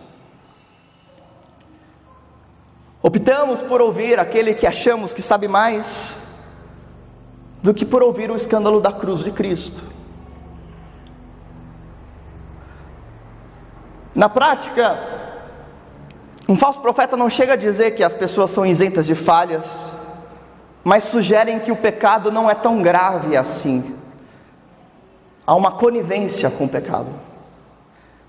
Optamos 3.02 3.62
por 3.62 3.80
ouvir 3.80 4.20
aquele 4.20 4.52
que 4.54 4.66
achamos 4.66 5.14
que 5.14 5.22
sabe 5.22 5.48
mais 5.48 6.18
do 7.62 7.72
que 7.72 7.86
por 7.86 8.02
ouvir 8.02 8.30
o 8.30 8.36
escândalo 8.36 8.80
da 8.80 8.92
cruz 8.92 9.24
de 9.24 9.32
Cristo. 9.32 9.84
Na 14.14 14.28
prática, 14.28 14.98
um 16.48 16.56
falso 16.56 16.80
profeta 16.80 17.16
não 17.16 17.30
chega 17.30 17.54
a 17.54 17.56
dizer 17.56 17.92
que 17.92 18.04
as 18.04 18.14
pessoas 18.14 18.50
são 18.50 18.66
isentas 18.66 19.06
de 19.06 19.14
falhas, 19.14 19.94
mas 20.84 21.04
sugerem 21.04 21.60
que 21.60 21.72
o 21.72 21.76
pecado 21.76 22.30
não 22.30 22.50
é 22.50 22.54
tão 22.54 22.82
grave 22.82 23.36
assim 23.36 23.97
há 25.48 25.54
uma 25.54 25.72
conivência 25.72 26.50
com 26.50 26.66
o 26.66 26.68
pecado. 26.68 27.08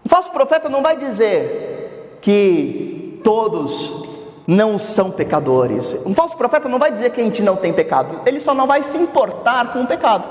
Um 0.05 0.08
falso 0.08 0.32
profeta 0.32 0.69
não 0.69 0.82
vai 0.82 0.95
dizer 0.95 2.17
que 2.21 3.19
todos 3.21 4.08
não 4.47 4.77
são 4.77 5.12
pecadores. 5.12 5.97
Um 6.05 6.15
falso 6.15 6.38
profeta 6.38 6.69
não 6.69 6.79
vai 6.79 6.89
dizer 6.89 7.12
que 7.12 7.19
a 7.19 7.23
gente 7.25 7.43
não 7.43 7.58
tem 7.58 7.73
pecado. 7.73 8.21
Ele 8.25 8.39
só 8.39 8.53
não 8.53 8.65
vai 8.65 8.84
se 8.84 8.97
importar 8.97 9.73
com 9.73 9.82
o 9.82 9.86
pecado. 9.88 10.29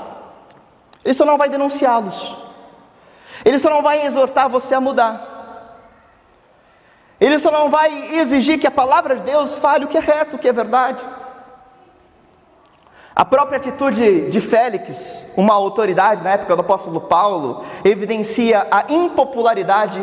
Ele 1.05 1.13
só 1.13 1.25
não 1.25 1.37
vai 1.37 1.47
denunciá-los. 1.47 2.35
Ele 3.45 3.59
só 3.59 3.69
não 3.69 3.83
vai 3.83 4.07
exortar 4.07 4.49
você 4.49 4.73
a 4.73 4.81
mudar. 4.81 5.27
Ele 7.21 7.37
só 7.37 7.51
não 7.51 7.69
vai 7.69 8.15
exigir 8.15 8.59
que 8.59 8.65
a 8.65 8.71
palavra 8.71 9.15
de 9.15 9.21
Deus 9.21 9.57
fale 9.57 9.85
o 9.85 9.87
que 9.87 9.97
é 9.97 10.01
reto, 10.01 10.37
o 10.37 10.39
que 10.39 10.47
é 10.47 10.53
verdade. 10.53 11.05
A 13.19 13.25
própria 13.25 13.57
atitude 13.57 14.29
de 14.29 14.39
Félix, 14.39 15.27
uma 15.35 15.53
autoridade 15.53 16.23
na 16.23 16.29
época 16.29 16.55
do 16.55 16.61
apóstolo 16.61 17.01
Paulo, 17.01 17.65
evidencia 17.83 18.65
a 18.71 18.85
impopularidade 18.87 20.01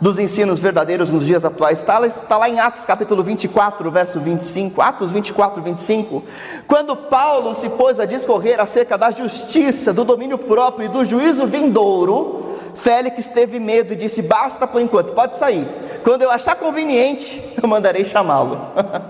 dos 0.00 0.16
ensinos 0.20 0.60
verdadeiros 0.60 1.10
nos 1.10 1.26
dias 1.26 1.44
atuais. 1.44 1.80
Está, 1.80 1.98
lá 2.38 2.48
em 2.48 2.60
Atos 2.60 2.86
capítulo 2.86 3.20
24, 3.24 3.90
verso 3.90 4.20
25. 4.20 4.80
Atos 4.80 5.10
24, 5.10 5.60
25. 5.60 6.22
Quando 6.68 6.94
Paulo 6.94 7.52
se 7.52 7.68
pôs 7.68 7.98
a 7.98 8.04
discorrer 8.04 8.60
acerca 8.60 8.96
da 8.96 9.10
justiça, 9.10 9.92
do 9.92 10.04
domínio 10.04 10.38
próprio 10.38 10.86
e 10.86 10.88
do 10.88 11.04
juízo 11.04 11.48
vindouro, 11.48 12.58
Félix 12.76 13.26
teve 13.26 13.58
medo 13.58 13.92
e 13.92 13.96
disse: 13.96 14.22
Basta 14.22 14.68
por 14.68 14.80
enquanto, 14.80 15.14
pode 15.14 15.36
sair. 15.36 15.66
Quando 16.04 16.22
eu 16.22 16.30
achar 16.30 16.54
conveniente, 16.54 17.42
eu 17.60 17.68
mandarei 17.68 18.04
chamá-lo. 18.04 18.60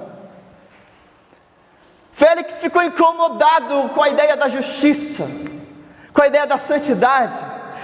Félix 2.13 2.59
ficou 2.59 2.83
incomodado 2.83 3.89
com 3.95 4.03
a 4.03 4.11
ideia 4.11 4.37
da 4.37 4.49
justiça, 4.49 5.29
com 6.13 6.23
a 6.23 6.29
ideia 6.29 6.47
da 6.47 6.59
santidade, 6.59 7.35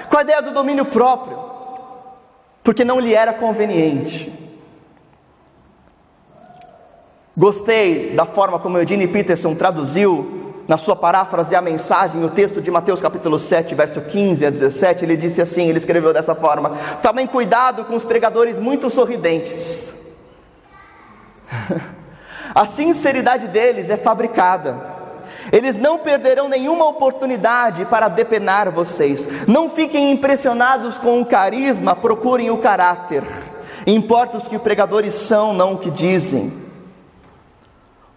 com 0.09 0.17
a 0.17 0.23
ideia 0.23 0.41
do 0.41 0.53
domínio 0.53 0.85
próprio 0.85 1.49
porque 2.69 2.85
não 2.85 3.01
lhe 3.01 3.15
era 3.15 3.33
conveniente. 3.33 4.31
Gostei 7.35 8.15
da 8.15 8.27
forma 8.27 8.59
como 8.59 8.77
Eugene 8.77 9.09
Peterson 9.09 9.55
traduziu 9.55 10.55
na 10.69 10.77
sua 10.77 10.95
paráfrase 10.95 11.55
a 11.55 11.63
mensagem, 11.63 12.23
o 12.23 12.29
texto 12.29 12.61
de 12.61 12.71
Mateus 12.71 13.01
capítulo 13.01 13.39
7, 13.39 13.75
verso 13.75 14.03
15 14.03 14.45
a 14.45 14.51
17, 14.51 15.03
ele 15.03 15.17
disse 15.17 15.41
assim, 15.41 15.67
ele 15.67 15.79
escreveu 15.79 16.13
dessa 16.13 16.35
forma: 16.35 16.73
Tomem 17.01 17.27
cuidado 17.27 17.87
com 17.87 17.97
os 17.97 18.05
pregadores 18.05 18.61
muito 18.61 18.91
sorridentes. 18.91 19.97
a 22.59 22.67
sinceridade 22.67 23.47
deles 23.47 23.89
é 23.89 23.97
fabricada. 23.97 24.97
Eles 25.53 25.77
não 25.77 25.97
perderão 25.97 26.49
nenhuma 26.49 26.89
oportunidade 26.89 27.85
para 27.85 28.09
depenar 28.09 28.69
vocês. 28.73 29.29
Não 29.47 29.71
fiquem 29.71 30.11
impressionados 30.11 30.99
com 30.99 31.21
o 31.21 31.25
carisma, 31.25 31.95
procurem 31.95 32.51
o 32.51 32.59
caráter. 32.59 33.23
Importa 33.87 34.39
os 34.39 34.49
que 34.49 34.59
pregadores 34.59 35.15
são, 35.15 35.53
não 35.53 35.75
o 35.75 35.79
que 35.79 35.89
dizem. 35.89 36.53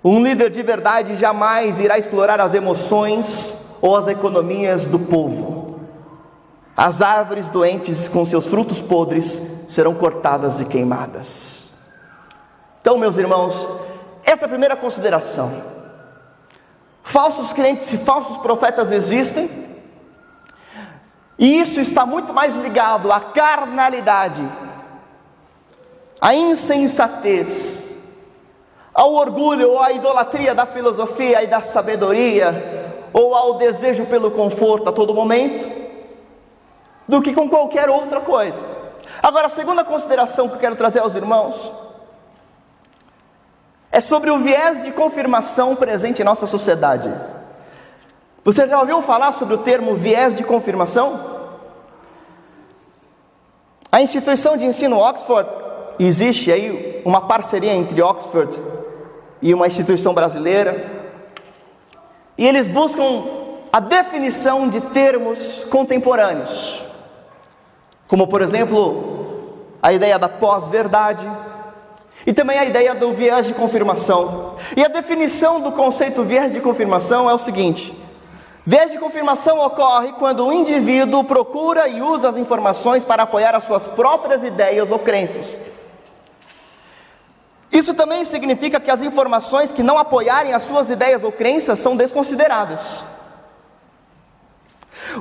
Um 0.03 0.23
líder 0.23 0.49
de 0.49 0.63
verdade 0.63 1.15
jamais 1.17 1.79
irá 1.79 1.99
explorar 1.99 2.41
as 2.41 2.55
emoções 2.55 3.55
ou 3.79 3.95
as 3.95 4.07
economias 4.07 4.87
do 4.87 4.97
povo. 4.97 5.81
As 6.75 7.03
árvores 7.03 7.47
doentes 7.47 8.07
com 8.07 8.25
seus 8.25 8.47
frutos 8.47 8.81
podres 8.81 9.39
serão 9.67 9.93
cortadas 9.93 10.59
e 10.59 10.65
queimadas. 10.65 11.69
Então, 12.81 12.97
meus 12.97 13.19
irmãos, 13.19 13.69
essa 14.23 14.43
é 14.43 14.45
a 14.45 14.49
primeira 14.49 14.75
consideração. 14.75 15.51
Falsos 17.03 17.51
crentes 17.51 17.91
e 17.91 17.97
falsos 17.97 18.37
profetas 18.37 18.91
existem, 18.91 19.49
e 21.37 21.59
isso 21.59 21.81
está 21.81 22.05
muito 22.05 22.33
mais 22.33 22.55
ligado 22.55 23.11
à 23.11 23.19
carnalidade, 23.19 24.47
à 26.19 26.35
insensatez, 26.35 27.95
ao 28.93 29.13
orgulho 29.13 29.71
ou 29.71 29.81
à 29.81 29.91
idolatria 29.91 30.53
da 30.53 30.65
filosofia 30.65 31.41
e 31.41 31.47
da 31.47 31.61
sabedoria, 31.61 33.09
ou 33.11 33.35
ao 33.35 33.55
desejo 33.55 34.05
pelo 34.05 34.31
conforto 34.31 34.89
a 34.89 34.91
todo 34.91 35.13
momento, 35.13 35.67
do 37.07 37.21
que 37.21 37.33
com 37.33 37.49
qualquer 37.49 37.89
outra 37.89 38.21
coisa. 38.21 38.65
Agora, 39.21 39.47
a 39.47 39.49
segunda 39.49 39.83
consideração 39.83 40.47
que 40.47 40.55
eu 40.55 40.59
quero 40.59 40.75
trazer 40.75 40.99
aos 40.99 41.15
irmãos 41.15 41.73
é 43.91 43.99
sobre 43.99 44.31
o 44.31 44.37
viés 44.37 44.81
de 44.81 44.91
confirmação 44.91 45.75
presente 45.75 46.21
em 46.21 46.25
nossa 46.25 46.47
sociedade. 46.47 47.11
Você 48.43 48.65
já 48.67 48.79
ouviu 48.79 49.01
falar 49.01 49.31
sobre 49.33 49.55
o 49.55 49.57
termo 49.57 49.95
viés 49.95 50.35
de 50.37 50.43
confirmação? 50.43 51.31
A 53.91 54.01
instituição 54.01 54.55
de 54.55 54.65
ensino 54.65 54.97
Oxford, 54.97 55.49
existe 55.99 56.51
aí 56.51 57.01
uma 57.03 57.27
parceria 57.27 57.73
entre 57.73 58.01
Oxford 58.01 58.61
e 59.41 59.53
uma 59.53 59.67
instituição 59.67 60.13
brasileira, 60.13 61.01
e 62.37 62.47
eles 62.47 62.67
buscam 62.67 63.23
a 63.71 63.79
definição 63.79 64.69
de 64.69 64.79
termos 64.79 65.65
contemporâneos, 65.65 66.83
como 68.07 68.27
por 68.27 68.41
exemplo, 68.41 69.67
a 69.81 69.91
ideia 69.91 70.17
da 70.17 70.29
pós-verdade, 70.29 71.29
e 72.25 72.33
também 72.33 72.57
a 72.57 72.65
ideia 72.65 72.93
do 72.93 73.11
viés 73.13 73.47
de 73.47 73.53
confirmação. 73.53 74.55
E 74.75 74.83
a 74.83 74.87
definição 74.87 75.59
do 75.59 75.71
conceito 75.71 76.23
viés 76.23 76.53
de 76.53 76.59
confirmação 76.59 77.29
é 77.29 77.33
o 77.33 77.37
seguinte: 77.37 77.97
viés 78.65 78.91
de 78.91 78.97
confirmação 78.97 79.59
ocorre 79.59 80.13
quando 80.13 80.45
o 80.45 80.53
indivíduo 80.53 81.23
procura 81.23 81.87
e 81.87 82.01
usa 82.01 82.29
as 82.29 82.37
informações 82.37 83.03
para 83.03 83.23
apoiar 83.23 83.55
as 83.55 83.63
suas 83.63 83.87
próprias 83.87 84.43
ideias 84.43 84.91
ou 84.91 84.99
crenças. 84.99 85.59
Isso 87.71 87.93
também 87.93 88.25
significa 88.25 88.79
que 88.79 88.91
as 88.91 89.01
informações 89.01 89.71
que 89.71 89.81
não 89.81 89.97
apoiarem 89.97 90.53
as 90.53 90.63
suas 90.63 90.89
ideias 90.89 91.23
ou 91.23 91.31
crenças 91.31 91.79
são 91.79 91.95
desconsideradas. 91.95 93.05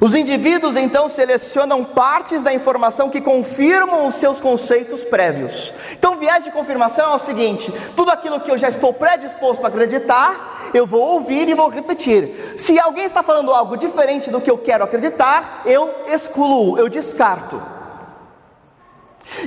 Os 0.00 0.14
indivíduos 0.14 0.76
então 0.76 1.08
selecionam 1.08 1.84
partes 1.84 2.42
da 2.42 2.52
informação 2.52 3.08
que 3.08 3.20
confirmam 3.20 4.06
os 4.06 4.14
seus 4.14 4.40
conceitos 4.40 5.04
prévios. 5.04 5.72
Então, 5.92 6.16
viés 6.16 6.44
de 6.44 6.50
confirmação 6.50 7.10
é 7.10 7.14
o 7.14 7.18
seguinte: 7.18 7.72
tudo 7.96 8.10
aquilo 8.10 8.40
que 8.40 8.50
eu 8.50 8.58
já 8.58 8.68
estou 8.68 8.92
predisposto 8.92 9.64
a 9.64 9.68
acreditar, 9.68 10.70
eu 10.74 10.86
vou 10.86 11.14
ouvir 11.14 11.48
e 11.48 11.54
vou 11.54 11.68
repetir. 11.68 12.54
Se 12.56 12.78
alguém 12.78 13.04
está 13.04 13.22
falando 13.22 13.52
algo 13.52 13.76
diferente 13.76 14.30
do 14.30 14.40
que 14.40 14.50
eu 14.50 14.58
quero 14.58 14.84
acreditar, 14.84 15.62
eu 15.64 15.92
excluo, 16.08 16.78
eu 16.78 16.88
descarto. 16.88 17.62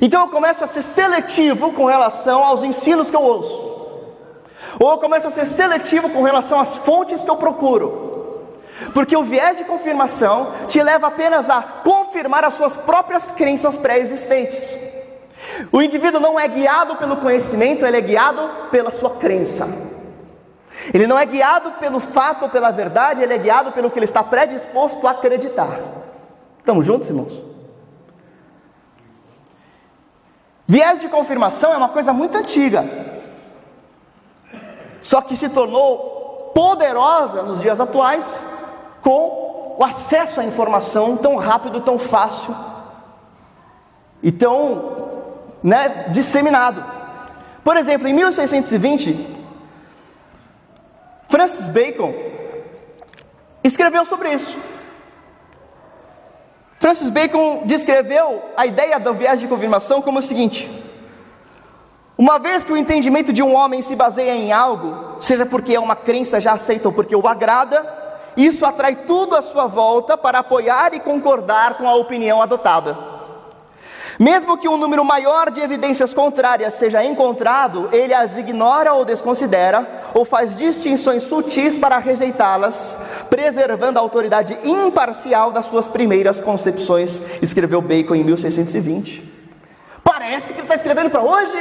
Então 0.01 0.21
eu 0.21 0.27
começo 0.29 0.63
a 0.63 0.67
ser 0.67 0.81
seletivo 0.81 1.73
com 1.73 1.85
relação 1.85 2.43
aos 2.43 2.63
ensinos 2.63 3.11
que 3.11 3.15
eu 3.15 3.21
ouço. 3.21 3.73
Ou 4.79 4.91
eu 4.91 4.97
começo 4.97 5.27
a 5.27 5.31
ser 5.31 5.45
seletivo 5.45 6.09
com 6.09 6.23
relação 6.23 6.59
às 6.59 6.77
fontes 6.77 7.23
que 7.23 7.29
eu 7.29 7.35
procuro. 7.35 8.02
Porque 8.93 9.15
o 9.15 9.23
viés 9.23 9.57
de 9.57 9.63
confirmação 9.63 10.51
te 10.67 10.81
leva 10.81 11.07
apenas 11.07 11.49
a 11.49 11.61
confirmar 11.61 12.43
as 12.43 12.55
suas 12.55 12.75
próprias 12.75 13.31
crenças 13.31 13.77
pré-existentes. 13.77 14.77
O 15.71 15.81
indivíduo 15.81 16.19
não 16.19 16.39
é 16.39 16.47
guiado 16.47 16.95
pelo 16.95 17.17
conhecimento, 17.17 17.85
ele 17.85 17.97
é 17.97 18.01
guiado 18.01 18.49
pela 18.71 18.91
sua 18.91 19.11
crença. 19.11 19.67
Ele 20.93 21.05
não 21.05 21.17
é 21.17 21.25
guiado 21.25 21.73
pelo 21.73 21.99
fato 21.99 22.43
ou 22.43 22.49
pela 22.49 22.71
verdade, 22.71 23.21
ele 23.21 23.33
é 23.33 23.37
guiado 23.37 23.71
pelo 23.71 23.91
que 23.91 23.99
ele 23.99 24.05
está 24.05 24.23
predisposto 24.23 25.07
a 25.07 25.11
acreditar. 25.11 25.79
Estamos 26.57 26.85
juntos, 26.85 27.09
irmãos? 27.09 27.43
Viés 30.67 31.01
de 31.01 31.09
confirmação 31.09 31.73
é 31.73 31.77
uma 31.77 31.89
coisa 31.89 32.13
muito 32.13 32.37
antiga, 32.37 32.85
só 35.01 35.21
que 35.21 35.35
se 35.35 35.49
tornou 35.49 36.51
poderosa 36.55 37.43
nos 37.43 37.59
dias 37.59 37.79
atuais 37.81 38.39
com 39.03 39.75
o 39.77 39.83
acesso 39.83 40.39
à 40.39 40.45
informação 40.45 41.17
tão 41.17 41.35
rápido, 41.35 41.81
tão 41.81 41.99
fácil 41.99 42.55
e 44.23 44.31
tão 44.31 45.33
né, 45.61 46.05
disseminado. 46.09 46.83
Por 47.63 47.75
exemplo, 47.75 48.07
em 48.07 48.13
1620, 48.13 49.27
Francis 51.27 51.67
Bacon 51.67 52.13
escreveu 53.63 54.05
sobre 54.05 54.33
isso. 54.33 54.57
Francis 56.79 57.09
Bacon 57.09 57.63
descreveu 57.65 58.41
a 58.55 58.65
ideia 58.65 58.99
da 58.99 59.11
viagem 59.11 59.47
de 59.47 59.53
confirmação 59.53 60.01
como 60.01 60.19
o 60.19 60.21
seguinte: 60.21 60.69
uma 62.17 62.37
vez 62.39 62.63
que 62.63 62.71
o 62.71 62.77
entendimento 62.77 63.33
de 63.33 63.41
um 63.41 63.53
homem 63.55 63.81
se 63.81 63.95
baseia 63.95 64.35
em 64.35 64.51
algo, 64.51 65.19
seja 65.19 65.45
porque 65.45 65.75
é 65.75 65.79
uma 65.79 65.95
crença 65.95 66.39
já 66.39 66.53
aceita 66.53 66.87
ou 66.87 66.93
porque 66.93 67.15
o 67.15 67.27
agrada, 67.27 68.02
isso 68.35 68.65
atrai 68.65 68.95
tudo 68.95 69.35
à 69.35 69.41
sua 69.41 69.67
volta 69.67 70.17
para 70.17 70.39
apoiar 70.39 70.93
e 70.93 70.99
concordar 70.99 71.75
com 71.75 71.87
a 71.87 71.95
opinião 71.95 72.41
adotada. 72.41 73.13
Mesmo 74.19 74.57
que 74.57 74.67
um 74.67 74.77
número 74.77 75.03
maior 75.03 75.49
de 75.49 75.61
evidências 75.61 76.13
contrárias 76.13 76.75
seja 76.75 77.03
encontrado, 77.03 77.89
ele 77.91 78.13
as 78.13 78.37
ignora 78.37 78.93
ou 78.93 79.03
desconsidera, 79.03 79.89
ou 80.13 80.23
faz 80.23 80.57
distinções 80.57 81.23
sutis 81.23 81.77
para 81.77 81.97
rejeitá-las, 81.97 82.97
preservando 83.29 83.97
a 83.97 84.01
autoridade 84.01 84.57
imparcial 84.63 85.51
das 85.51 85.65
suas 85.65 85.87
primeiras 85.87 86.39
concepções, 86.39 87.21
escreveu 87.41 87.81
Bacon 87.81 88.15
em 88.15 88.23
1620. 88.23 89.31
Parece 90.03 90.53
que 90.53 90.59
ele 90.59 90.63
está 90.63 90.75
escrevendo 90.75 91.09
para 91.09 91.21
hoje. 91.21 91.57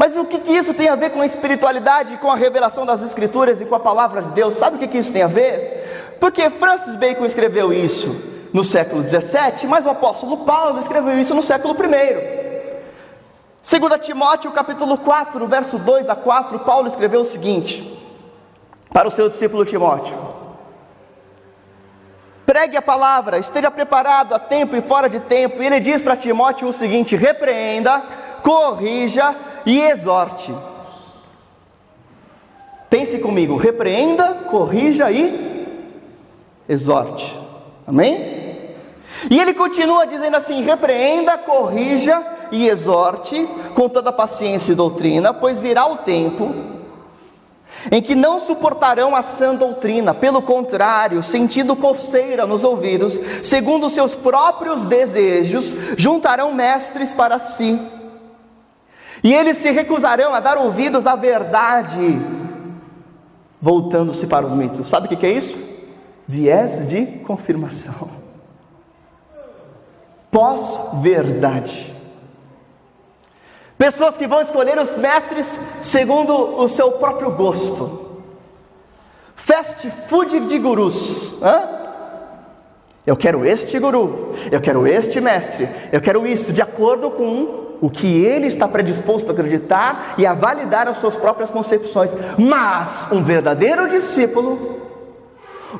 Mas 0.00 0.16
o 0.16 0.24
que, 0.24 0.38
que 0.38 0.50
isso 0.50 0.72
tem 0.72 0.88
a 0.88 0.96
ver 0.96 1.10
com 1.10 1.20
a 1.20 1.26
espiritualidade, 1.26 2.16
com 2.16 2.30
a 2.30 2.34
revelação 2.34 2.86
das 2.86 3.02
Escrituras 3.02 3.60
e 3.60 3.66
com 3.66 3.74
a 3.74 3.78
palavra 3.78 4.22
de 4.22 4.30
Deus? 4.30 4.54
Sabe 4.54 4.76
o 4.76 4.78
que, 4.78 4.88
que 4.88 4.96
isso 4.96 5.12
tem 5.12 5.20
a 5.20 5.26
ver? 5.26 6.16
Porque 6.18 6.48
Francis 6.48 6.96
Bacon 6.96 7.26
escreveu 7.26 7.70
isso 7.70 8.18
no 8.50 8.64
século 8.64 9.02
17, 9.02 9.66
mas 9.66 9.84
o 9.84 9.90
apóstolo 9.90 10.38
Paulo 10.38 10.80
escreveu 10.80 11.20
isso 11.20 11.34
no 11.34 11.42
século 11.42 11.74
1. 11.74 11.76
2 11.78 14.00
Timóteo 14.00 14.50
capítulo 14.52 14.96
4, 14.96 15.46
verso 15.46 15.78
2 15.78 16.08
a 16.08 16.16
4, 16.16 16.60
Paulo 16.60 16.88
escreveu 16.88 17.20
o 17.20 17.24
seguinte 17.26 18.02
para 18.94 19.06
o 19.06 19.10
seu 19.10 19.28
discípulo 19.28 19.66
Timóteo: 19.66 20.18
pregue 22.50 22.76
a 22.76 22.82
palavra, 22.82 23.38
esteja 23.38 23.70
preparado 23.70 24.34
a 24.34 24.38
tempo 24.40 24.74
e 24.74 24.82
fora 24.82 25.08
de 25.08 25.20
tempo. 25.20 25.62
E 25.62 25.66
ele 25.66 25.78
diz 25.78 26.02
para 26.02 26.16
Timóteo 26.16 26.66
o 26.66 26.72
seguinte: 26.72 27.14
repreenda, 27.14 28.02
corrija 28.42 29.36
e 29.64 29.80
exorte. 29.80 30.52
Pense 32.88 33.20
comigo, 33.20 33.54
repreenda, 33.56 34.34
corrija 34.48 35.12
e 35.12 35.64
exorte. 36.68 37.38
Amém? 37.86 38.74
E 39.30 39.38
ele 39.38 39.54
continua 39.54 40.04
dizendo 40.04 40.36
assim: 40.36 40.60
repreenda, 40.64 41.38
corrija 41.38 42.26
e 42.50 42.66
exorte 42.66 43.48
com 43.76 43.88
toda 43.88 44.10
paciência 44.10 44.72
e 44.72 44.74
doutrina, 44.74 45.32
pois 45.32 45.60
virá 45.60 45.86
o 45.86 45.98
tempo 45.98 46.79
em 47.90 48.02
que 48.02 48.14
não 48.14 48.38
suportarão 48.38 49.14
a 49.14 49.22
sã 49.22 49.54
doutrina, 49.54 50.12
pelo 50.12 50.42
contrário, 50.42 51.22
sentindo 51.22 51.76
coceira 51.76 52.46
nos 52.46 52.64
ouvidos, 52.64 53.18
segundo 53.42 53.88
seus 53.88 54.14
próprios 54.14 54.84
desejos, 54.84 55.74
juntarão 55.96 56.52
mestres 56.52 57.12
para 57.12 57.38
si. 57.38 57.80
E 59.22 59.32
eles 59.32 59.58
se 59.58 59.70
recusarão 59.70 60.34
a 60.34 60.40
dar 60.40 60.58
ouvidos 60.58 61.06
à 61.06 61.14
verdade, 61.14 62.20
voltando-se 63.60 64.26
para 64.26 64.46
os 64.46 64.52
mitos. 64.52 64.88
Sabe 64.88 65.06
o 65.06 65.16
que 65.16 65.26
é 65.26 65.32
isso? 65.32 65.58
Viés 66.26 66.86
de 66.86 67.06
confirmação. 67.24 68.08
Pós-verdade. 70.30 71.89
Pessoas 73.80 74.14
que 74.14 74.26
vão 74.26 74.42
escolher 74.42 74.78
os 74.78 74.94
mestres 74.94 75.58
segundo 75.80 76.34
o 76.34 76.68
seu 76.68 76.92
próprio 76.92 77.30
gosto. 77.30 78.10
Fast 79.34 79.90
food 80.06 80.40
de 80.40 80.58
gurus. 80.58 81.38
Hã? 81.40 81.66
Eu 83.06 83.16
quero 83.16 83.42
este 83.42 83.78
guru, 83.78 84.34
eu 84.52 84.60
quero 84.60 84.86
este 84.86 85.18
mestre, 85.18 85.66
eu 85.90 85.98
quero 85.98 86.26
isto, 86.26 86.52
de 86.52 86.60
acordo 86.60 87.10
com 87.10 87.78
o 87.80 87.88
que 87.88 88.22
ele 88.22 88.48
está 88.48 88.68
predisposto 88.68 89.30
a 89.30 89.32
acreditar 89.32 90.14
e 90.18 90.26
a 90.26 90.34
validar 90.34 90.86
as 90.86 90.98
suas 90.98 91.16
próprias 91.16 91.50
concepções. 91.50 92.14
Mas 92.36 93.08
um 93.10 93.24
verdadeiro 93.24 93.88
discípulo, 93.88 94.78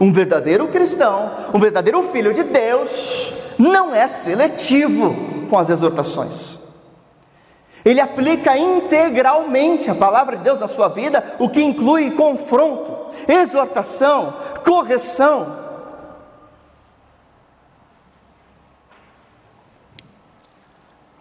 um 0.00 0.10
verdadeiro 0.10 0.66
cristão, 0.68 1.32
um 1.52 1.60
verdadeiro 1.60 2.00
filho 2.04 2.32
de 2.32 2.44
Deus, 2.44 3.34
não 3.58 3.94
é 3.94 4.06
seletivo 4.06 5.14
com 5.50 5.58
as 5.58 5.68
exortações. 5.68 6.59
Ele 7.84 8.00
aplica 8.00 8.56
integralmente 8.58 9.90
a 9.90 9.94
palavra 9.94 10.36
de 10.36 10.42
Deus 10.42 10.60
na 10.60 10.68
sua 10.68 10.88
vida, 10.88 11.36
o 11.38 11.48
que 11.48 11.62
inclui 11.62 12.10
confronto, 12.10 12.94
exortação, 13.26 14.34
correção. 14.64 15.60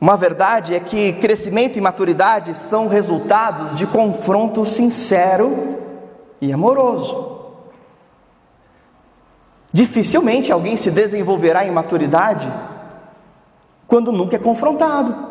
Uma 0.02 0.16
verdade 0.16 0.76
é 0.76 0.80
que 0.80 1.14
crescimento 1.14 1.78
e 1.78 1.82
maturidade 1.82 2.58
são 2.58 2.88
resultados 2.88 3.78
de 3.78 3.86
confronto 3.86 4.66
sincero 4.66 5.78
e 6.40 6.54
amoroso. 6.54 7.38
Dificilmente 9.72 10.52
alguém 10.52 10.76
se 10.78 10.90
desenvolverá 10.90 11.66
em 11.66 11.72
maturidade 11.72 12.52
quando 13.86 14.12
nunca 14.12 14.38
é 14.38 14.40
confrontado. 14.40 15.29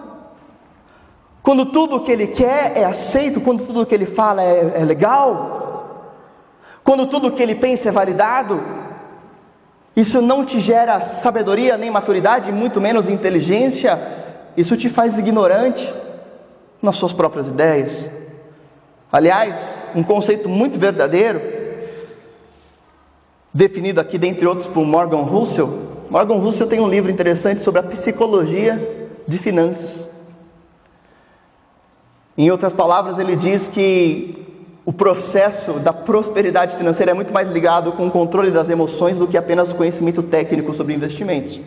Quando 1.42 1.66
tudo 1.66 1.96
o 1.96 2.00
que 2.00 2.12
ele 2.12 2.26
quer 2.26 2.76
é 2.76 2.84
aceito, 2.84 3.40
quando 3.40 3.64
tudo 3.64 3.82
o 3.82 3.86
que 3.86 3.94
ele 3.94 4.06
fala 4.06 4.42
é, 4.42 4.72
é 4.76 4.84
legal, 4.84 5.58
quando 6.84 7.06
tudo 7.06 7.28
o 7.28 7.32
que 7.32 7.42
ele 7.42 7.54
pensa 7.54 7.90
é 7.90 7.92
validado, 7.92 8.62
isso 9.94 10.22
não 10.22 10.44
te 10.44 10.58
gera 10.58 11.00
sabedoria 11.00 11.76
nem 11.76 11.90
maturidade, 11.90 12.50
muito 12.50 12.80
menos 12.80 13.08
inteligência, 13.08 14.00
isso 14.56 14.76
te 14.76 14.88
faz 14.88 15.18
ignorante 15.18 15.92
nas 16.80 16.96
suas 16.96 17.12
próprias 17.12 17.48
ideias. 17.48 18.08
Aliás, 19.12 19.78
um 19.94 20.02
conceito 20.02 20.48
muito 20.48 20.78
verdadeiro, 20.78 21.42
definido 23.52 24.00
aqui, 24.00 24.16
dentre 24.16 24.46
outros, 24.46 24.66
por 24.66 24.84
Morgan 24.84 25.22
Russell. 25.22 25.68
Morgan 26.10 26.36
Russell 26.36 26.66
tem 26.66 26.80
um 26.80 26.88
livro 26.88 27.10
interessante 27.10 27.60
sobre 27.60 27.80
a 27.80 27.84
psicologia 27.84 29.10
de 29.26 29.36
finanças. 29.36 30.07
Em 32.38 32.52
outras 32.52 32.72
palavras, 32.72 33.18
ele 33.18 33.34
diz 33.34 33.66
que 33.66 34.46
o 34.84 34.92
processo 34.92 35.72
da 35.80 35.92
prosperidade 35.92 36.76
financeira 36.76 37.10
é 37.10 37.14
muito 37.14 37.34
mais 37.34 37.48
ligado 37.48 37.90
com 37.90 38.06
o 38.06 38.10
controle 38.12 38.52
das 38.52 38.68
emoções 38.68 39.18
do 39.18 39.26
que 39.26 39.36
apenas 39.36 39.72
o 39.72 39.76
conhecimento 39.76 40.22
técnico 40.22 40.72
sobre 40.72 40.94
investimentos. 40.94 41.60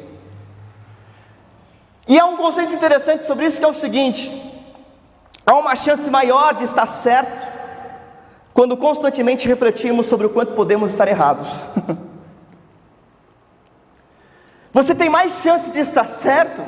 E 2.07 2.17
há 2.17 2.25
um 2.25 2.38
conceito 2.38 2.73
interessante 2.73 3.25
sobre 3.25 3.45
isso 3.45 3.60
que 3.60 3.65
é 3.65 3.67
o 3.67 3.73
seguinte: 3.73 4.31
há 5.45 5.55
uma 5.55 5.75
chance 5.75 6.10
maior 6.10 6.53
de 6.53 6.63
estar 6.63 6.88
certo 6.88 7.45
quando 8.53 8.77
constantemente 8.77 9.49
refletimos 9.49 10.05
sobre 10.05 10.25
o 10.25 10.29
quanto 10.29 10.53
podemos 10.53 10.91
estar 10.91 11.05
errados. 11.05 11.65
Você 14.71 14.95
tem 14.95 15.10
mais 15.10 15.41
chance 15.41 15.69
de 15.69 15.81
estar 15.81 16.05
certo 16.05 16.63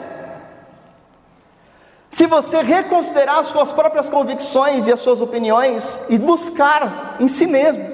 se 2.14 2.28
você 2.28 2.62
reconsiderar 2.62 3.40
as 3.40 3.48
suas 3.48 3.74
próprias 3.74 4.08
convicções 4.08 4.86
e 4.86 4.94
as 4.94 5.00
suas 5.00 5.20
opiniões 5.20 6.00
e 6.08 6.20
buscar 6.20 7.18
em 7.20 7.28
si 7.28 7.48
mesmo 7.48 7.90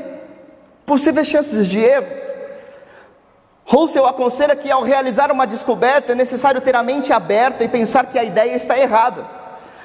possíveis 0.85 1.25
chances 1.25 1.69
de 1.69 1.79
erro, 1.79 2.19
Russell 3.63 4.05
aconselha 4.05 4.57
que 4.57 4.69
ao 4.69 4.83
realizar 4.83 5.31
uma 5.31 5.47
descoberta 5.47 6.11
é 6.11 6.15
necessário 6.15 6.59
ter 6.59 6.75
a 6.75 6.83
mente 6.83 7.13
aberta 7.13 7.63
e 7.63 7.69
pensar 7.69 8.07
que 8.07 8.19
a 8.19 8.23
ideia 8.25 8.53
está 8.53 8.77
errada, 8.77 9.25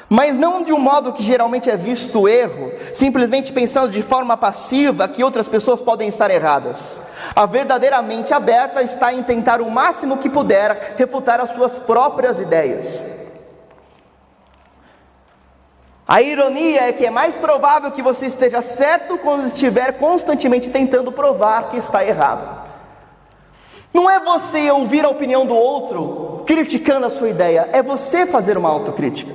mas 0.09 0.35
não 0.35 0.65
de 0.65 0.73
um 0.73 0.81
modo 0.81 1.13
que 1.13 1.23
geralmente 1.23 1.71
é 1.71 1.77
visto 1.77 2.23
o 2.23 2.29
erro, 2.29 2.73
simplesmente 2.93 3.53
pensando 3.53 3.89
de 3.89 4.03
forma 4.03 4.37
passiva 4.37 5.07
que 5.07 5.23
outras 5.23 5.47
pessoas 5.47 5.81
podem 5.81 6.09
estar 6.09 6.29
erradas. 6.29 7.01
A 7.37 7.47
verdadeira 7.47 8.03
mente 8.03 8.35
aberta 8.35 8.83
está 8.83 9.15
em 9.15 9.23
tentar 9.23 9.61
o 9.61 9.71
máximo 9.71 10.19
que 10.19 10.29
puder 10.29 10.97
refutar 10.99 11.41
as 11.41 11.51
suas 11.51 11.79
próprias 11.79 12.41
ideias. 12.41 13.05
A 16.07 16.21
ironia 16.21 16.89
é 16.89 16.93
que 16.93 17.07
é 17.07 17.11
mais 17.11 17.39
provável 17.39 17.91
que 17.91 18.03
você 18.03 18.27
esteja 18.27 18.61
certo 18.61 19.17
quando 19.19 19.47
estiver 19.47 19.93
constantemente 19.93 20.69
tentando 20.69 21.11
provar 21.11 21.71
que 21.71 21.79
está 21.79 22.05
errado. 22.05 22.63
Não 23.93 24.11
é 24.11 24.21
você 24.21 24.71
ouvir 24.71 25.05
a 25.05 25.09
opinião 25.09 25.47
do 25.47 25.55
outro 25.55 26.43
criticando 26.47 27.07
a 27.07 27.11
sua 27.11 27.31
ideia, 27.31 27.71
é 27.73 27.83
você 27.83 28.27
fazer 28.27 28.59
uma 28.59 28.69
autocrítica. 28.69 29.35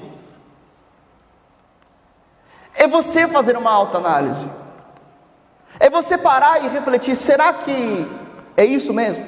É 2.75 2.87
você 2.87 3.27
fazer 3.27 3.57
uma 3.57 3.71
autoanálise. 3.71 4.47
É 5.79 5.89
você 5.89 6.17
parar 6.17 6.63
e 6.63 6.69
refletir: 6.69 7.15
será 7.15 7.51
que 7.51 8.07
é 8.55 8.63
isso 8.63 8.93
mesmo? 8.93 9.25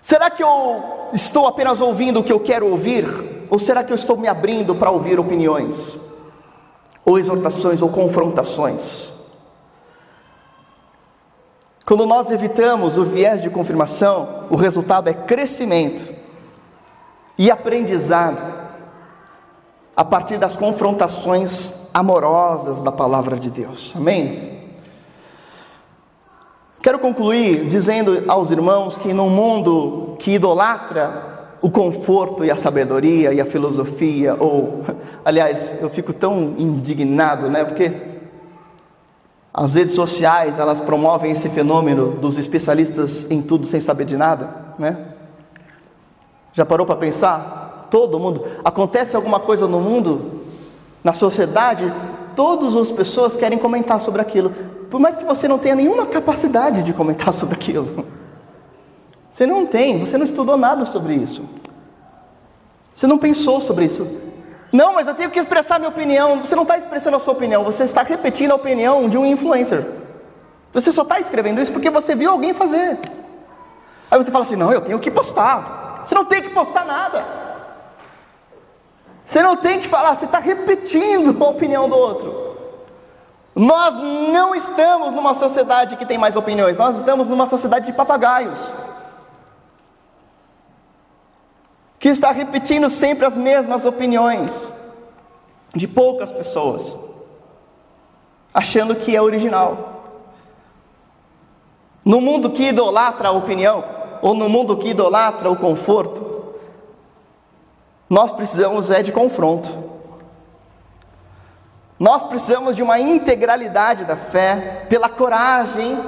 Será 0.00 0.30
que 0.30 0.42
eu 0.42 1.08
estou 1.12 1.48
apenas 1.48 1.80
ouvindo 1.80 2.20
o 2.20 2.24
que 2.24 2.32
eu 2.32 2.38
quero 2.38 2.70
ouvir? 2.70 3.35
Ou 3.50 3.58
será 3.58 3.84
que 3.84 3.92
eu 3.92 3.96
estou 3.96 4.16
me 4.16 4.28
abrindo 4.28 4.74
para 4.74 4.90
ouvir 4.90 5.18
opiniões, 5.18 5.98
ou 7.04 7.18
exortações, 7.18 7.80
ou 7.80 7.88
confrontações? 7.88 9.12
Quando 11.84 12.04
nós 12.04 12.30
evitamos 12.30 12.98
o 12.98 13.04
viés 13.04 13.42
de 13.42 13.48
confirmação, 13.48 14.46
o 14.50 14.56
resultado 14.56 15.08
é 15.08 15.14
crescimento 15.14 16.12
e 17.38 17.50
aprendizado 17.50 18.42
a 19.94 20.04
partir 20.04 20.36
das 20.36 20.56
confrontações 20.56 21.88
amorosas 21.94 22.82
da 22.82 22.90
palavra 22.90 23.38
de 23.38 23.50
Deus. 23.50 23.94
Amém? 23.96 24.56
Quero 26.82 26.98
concluir 26.98 27.66
dizendo 27.66 28.24
aos 28.28 28.50
irmãos 28.50 28.98
que 28.98 29.12
num 29.12 29.30
mundo 29.30 30.16
que 30.18 30.32
idolatra 30.32 31.35
o 31.60 31.70
conforto 31.70 32.44
e 32.44 32.50
a 32.50 32.56
sabedoria 32.56 33.32
e 33.32 33.40
a 33.40 33.44
filosofia, 33.44 34.36
ou, 34.38 34.82
aliás, 35.24 35.74
eu 35.80 35.88
fico 35.88 36.12
tão 36.12 36.54
indignado, 36.58 37.48
né? 37.48 37.64
Porque 37.64 37.92
as 39.52 39.74
redes 39.74 39.94
sociais, 39.94 40.58
elas 40.58 40.80
promovem 40.80 41.32
esse 41.32 41.48
fenômeno 41.48 42.10
dos 42.10 42.36
especialistas 42.36 43.26
em 43.30 43.40
tudo 43.40 43.66
sem 43.66 43.80
saber 43.80 44.04
de 44.04 44.16
nada, 44.16 44.74
né? 44.78 44.98
Já 46.52 46.64
parou 46.64 46.86
para 46.86 46.96
pensar? 46.96 47.88
Todo 47.90 48.18
mundo, 48.18 48.44
acontece 48.64 49.16
alguma 49.16 49.40
coisa 49.40 49.66
no 49.66 49.80
mundo, 49.80 50.42
na 51.02 51.12
sociedade, 51.12 51.92
todas 52.34 52.76
as 52.76 52.92
pessoas 52.92 53.36
querem 53.36 53.58
comentar 53.58 54.00
sobre 54.00 54.20
aquilo, 54.20 54.50
por 54.90 55.00
mais 55.00 55.16
que 55.16 55.24
você 55.24 55.48
não 55.48 55.58
tenha 55.58 55.74
nenhuma 55.74 56.06
capacidade 56.06 56.82
de 56.82 56.92
comentar 56.92 57.32
sobre 57.32 57.54
aquilo. 57.54 58.04
Você 59.36 59.44
não 59.44 59.66
tem, 59.66 60.00
você 60.00 60.16
não 60.16 60.24
estudou 60.24 60.56
nada 60.56 60.86
sobre 60.86 61.12
isso. 61.12 61.46
Você 62.94 63.06
não 63.06 63.18
pensou 63.18 63.60
sobre 63.60 63.84
isso. 63.84 64.10
Não, 64.72 64.94
mas 64.94 65.08
eu 65.08 65.14
tenho 65.14 65.30
que 65.30 65.38
expressar 65.38 65.78
minha 65.78 65.90
opinião. 65.90 66.40
Você 66.42 66.56
não 66.56 66.62
está 66.62 66.78
expressando 66.78 67.16
a 67.16 67.18
sua 67.18 67.34
opinião, 67.34 67.62
você 67.62 67.84
está 67.84 68.02
repetindo 68.02 68.52
a 68.52 68.54
opinião 68.54 69.10
de 69.10 69.18
um 69.18 69.26
influencer. 69.26 69.86
Você 70.72 70.90
só 70.90 71.02
está 71.02 71.20
escrevendo 71.20 71.60
isso 71.60 71.70
porque 71.70 71.90
você 71.90 72.16
viu 72.16 72.30
alguém 72.30 72.54
fazer. 72.54 72.98
Aí 74.10 74.16
você 74.16 74.30
fala 74.30 74.44
assim: 74.44 74.56
não, 74.56 74.72
eu 74.72 74.80
tenho 74.80 74.98
que 74.98 75.10
postar. 75.10 76.00
Você 76.06 76.14
não 76.14 76.24
tem 76.24 76.40
que 76.40 76.48
postar 76.48 76.86
nada. 76.86 77.22
Você 79.22 79.42
não 79.42 79.54
tem 79.54 79.80
que 79.80 79.86
falar, 79.86 80.14
você 80.14 80.24
está 80.24 80.38
repetindo 80.38 81.36
a 81.44 81.48
opinião 81.50 81.90
do 81.90 81.96
outro. 81.98 82.56
Nós 83.54 83.96
não 83.96 84.54
estamos 84.54 85.12
numa 85.12 85.34
sociedade 85.34 85.96
que 85.96 86.06
tem 86.06 86.16
mais 86.16 86.36
opiniões, 86.36 86.78
nós 86.78 86.96
estamos 86.96 87.28
numa 87.28 87.44
sociedade 87.44 87.84
de 87.84 87.92
papagaios. 87.92 88.72
Que 92.06 92.10
está 92.10 92.30
repetindo 92.30 92.88
sempre 92.88 93.26
as 93.26 93.36
mesmas 93.36 93.84
opiniões 93.84 94.72
de 95.74 95.88
poucas 95.88 96.30
pessoas, 96.30 96.96
achando 98.54 98.94
que 98.94 99.16
é 99.16 99.20
original. 99.20 100.04
No 102.04 102.20
mundo 102.20 102.50
que 102.50 102.68
idolatra 102.68 103.30
a 103.30 103.32
opinião, 103.32 103.84
ou 104.22 104.34
no 104.34 104.48
mundo 104.48 104.76
que 104.76 104.90
idolatra 104.90 105.50
o 105.50 105.56
conforto, 105.56 106.54
nós 108.08 108.30
precisamos 108.30 108.88
é 108.88 109.02
de 109.02 109.10
confronto. 109.10 109.76
Nós 111.98 112.22
precisamos 112.22 112.76
de 112.76 112.84
uma 112.84 113.00
integralidade 113.00 114.04
da 114.04 114.16
fé 114.16 114.86
pela 114.88 115.08
coragem, 115.08 115.98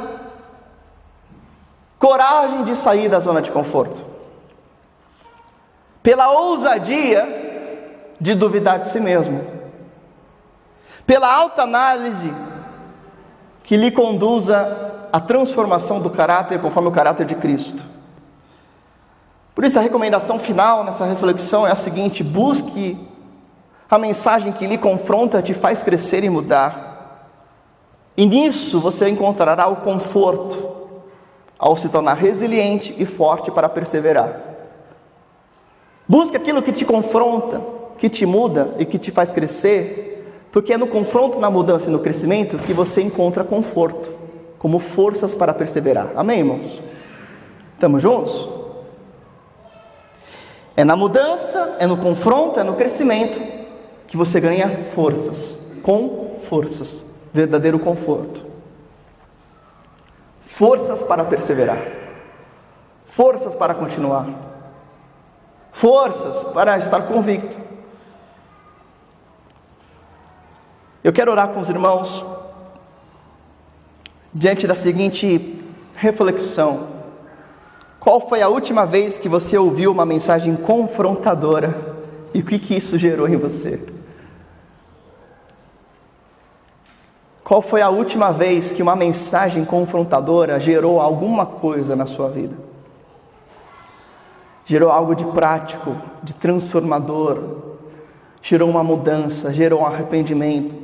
coragem 1.99 2.63
de 2.63 2.77
sair 2.77 3.09
da 3.09 3.19
zona 3.19 3.43
de 3.43 3.51
conforto, 3.51 4.18
pela 6.03 6.31
ousadia 6.31 7.27
de 8.21 8.35
duvidar 8.35 8.81
de 8.81 8.91
si 8.91 9.01
mesmo, 9.01 9.45
pela 11.07 11.33
alta 11.33 11.63
análise 11.63 12.33
que 13.63 13.77
lhe 13.77 13.91
conduza 13.91 15.09
à 15.13 15.21
transformação 15.21 16.01
do 16.01 16.11
caráter 16.11 16.61
conforme 16.61 16.89
o 16.89 16.93
caráter 16.93 17.27
de 17.27 17.35
Cristo. 17.35 17.87
Por 19.55 19.65
isso, 19.65 19.79
a 19.79 19.83
recomendação 19.83 20.39
final 20.39 20.85
nessa 20.85 21.05
reflexão 21.05 21.67
é 21.67 21.73
a 21.73 21.75
seguinte: 21.75 22.23
busque 22.23 22.97
a 23.91 23.99
mensagem 23.99 24.53
que 24.53 24.67
lhe 24.67 24.79
confronta, 24.79 25.43
te 25.43 25.55
faz 25.55 25.83
crescer 25.83 26.25
e 26.25 26.31
mudar. 26.31 26.87
E 28.17 28.27
nisso 28.27 28.81
você 28.81 29.09
encontrará 29.09 29.67
o 29.67 29.77
conforto 29.77 30.77
ao 31.59 31.77
se 31.77 31.89
tornar 31.89 32.15
resiliente 32.15 32.95
e 32.99 33.05
forte 33.05 33.51
para 33.51 33.69
perseverar. 33.69 34.58
Busque 36.09 36.39
aquilo 36.39 36.63
que 36.63 36.73
te 36.73 36.87
confronta, 36.87 37.61
que 37.99 38.09
te 38.09 38.25
muda 38.25 38.75
e 38.79 38.87
que 38.87 38.99
te 38.99 39.11
faz 39.11 39.31
crescer, 39.31 40.47
porque 40.51 40.73
é 40.73 40.79
no 40.79 40.87
confronto, 40.87 41.39
na 41.39 41.51
mudança 41.51 41.91
e 41.91 41.93
no 41.93 41.99
crescimento 41.99 42.57
que 42.57 42.73
você 42.73 43.03
encontra 43.03 43.45
conforto, 43.45 44.15
como 44.59 44.79
forças 44.79 45.35
para 45.35 45.53
perseverar. 45.53 46.13
Amém, 46.17 46.39
irmãos? 46.39 46.83
Estamos 47.75 48.01
juntos? 48.01 48.49
É 50.75 50.83
na 50.83 50.97
mudança, 50.97 51.77
é 51.79 51.87
no 51.87 51.97
confronto, 51.99 52.59
é 52.59 52.63
no 52.63 52.75
crescimento 52.75 53.41
que 54.07 54.17
você 54.17 54.41
ganha 54.41 54.85
forças, 54.85 55.59
com 55.83 56.37
forças, 56.41 57.05
verdadeiro 57.33 57.79
conforto. 57.79 58.47
Forças 60.41 61.03
para 61.03 61.25
perseverar, 61.25 61.79
forças 63.05 63.55
para 63.55 63.75
continuar, 63.75 64.48
forças 65.79 66.43
para 66.43 66.77
estar 66.77 67.03
convicto. 67.03 67.57
Eu 71.05 71.13
quero 71.13 71.31
orar 71.31 71.49
com 71.51 71.61
os 71.61 71.71
irmãos 71.71 72.27
diante 74.35 74.67
da 74.67 74.75
seguinte 74.75 75.65
reflexão. 75.95 76.89
Qual 78.01 78.21
foi 78.21 78.43
a 78.43 78.49
última 78.49 78.85
vez 78.85 79.19
que 79.19 79.29
você 79.29 79.57
ouviu 79.57 79.93
uma 79.93 80.05
mensagem 80.05 80.57
confrontadora 80.57 81.97
e 82.35 82.41
o 82.41 82.45
que, 82.45 82.59
que 82.59 82.77
isso 82.77 82.99
gerou 82.99 83.29
em 83.29 83.37
você? 83.37 83.81
Qual 87.45 87.63
foi 87.63 87.83
a 87.83 87.89
última 87.89 88.33
vez 88.33 88.73
que 88.73 88.83
uma 88.83 88.97
mensagem 88.97 89.65
confrontadora 89.65 90.59
gerou 90.59 91.01
alguma 91.01 91.47
coisa 91.47 91.95
na 91.95 92.05
sua 92.05 92.29
vida? 92.29 92.68
Gerou 94.69 94.91
algo 94.91 95.15
de 95.15 95.25
prático, 95.25 95.97
de 96.23 96.35
transformador, 96.35 97.57
gerou 98.43 98.69
uma 98.69 98.85
mudança, 98.85 99.53
gerou 99.53 99.81
um 99.81 99.87
arrependimento, 99.87 100.77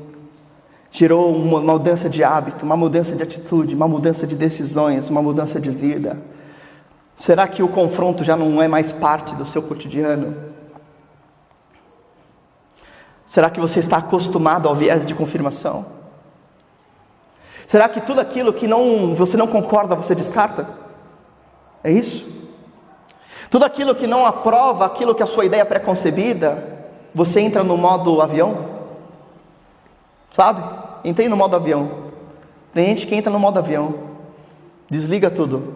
gerou 0.91 1.37
uma 1.37 1.61
mudança 1.61 2.09
de 2.09 2.25
hábito, 2.25 2.65
uma 2.65 2.79
mudança 2.79 3.15
de 3.15 3.23
atitude, 3.23 3.75
uma 3.75 3.87
mudança 3.87 4.27
de 4.27 4.35
decisões, 4.35 5.11
uma 5.11 5.23
mudança 5.23 5.61
de 5.61 5.71
vida 5.71 6.19
Será 7.17 7.47
que 7.47 7.63
o 7.63 7.69
confronto 7.69 8.25
já 8.25 8.37
não 8.37 8.61
é 8.61 8.69
mais 8.69 8.93
parte 8.93 9.35
do 9.35 9.47
seu 9.47 9.63
cotidiano? 9.63 10.37
Será 13.25 13.49
que 13.49 13.61
você 13.61 13.79
está 13.79 13.99
acostumado 13.99 14.69
ao 14.69 14.75
viés 14.75 15.05
de 15.05 15.15
confirmação? 15.15 15.87
Será 17.67 17.89
que 17.89 18.01
tudo 18.01 18.21
aquilo 18.21 18.53
que 18.53 18.67
não, 18.67 19.15
você 19.15 19.37
não 19.37 19.47
concorda, 19.47 19.95
você 19.95 20.15
descarta? 20.15 20.69
É 21.83 21.91
isso? 21.91 22.29
Tudo 23.51 23.65
aquilo 23.65 23.95
que 23.95 24.07
não 24.07 24.27
aprova 24.27 24.87
aquilo 24.87 25.15
que 25.15 25.23
é 25.23 25.25
a 25.25 25.29
sua 25.29 25.45
ideia 25.45 25.65
pré-concebida, 25.65 26.89
você 27.15 27.41
entra 27.41 27.63
no 27.63 27.77
modo 27.77 28.21
avião? 28.21 28.75
Sabe? 30.31 30.63
Entrei 31.05 31.29
no 31.29 31.37
modo 31.37 31.55
avião. 31.55 32.05
Tem 32.73 32.87
gente 32.89 33.07
que 33.07 33.15
entra 33.15 33.33
no 33.33 33.39
modo 33.39 33.59
avião, 33.59 33.95
desliga 34.91 35.31
tudo, 35.31 35.75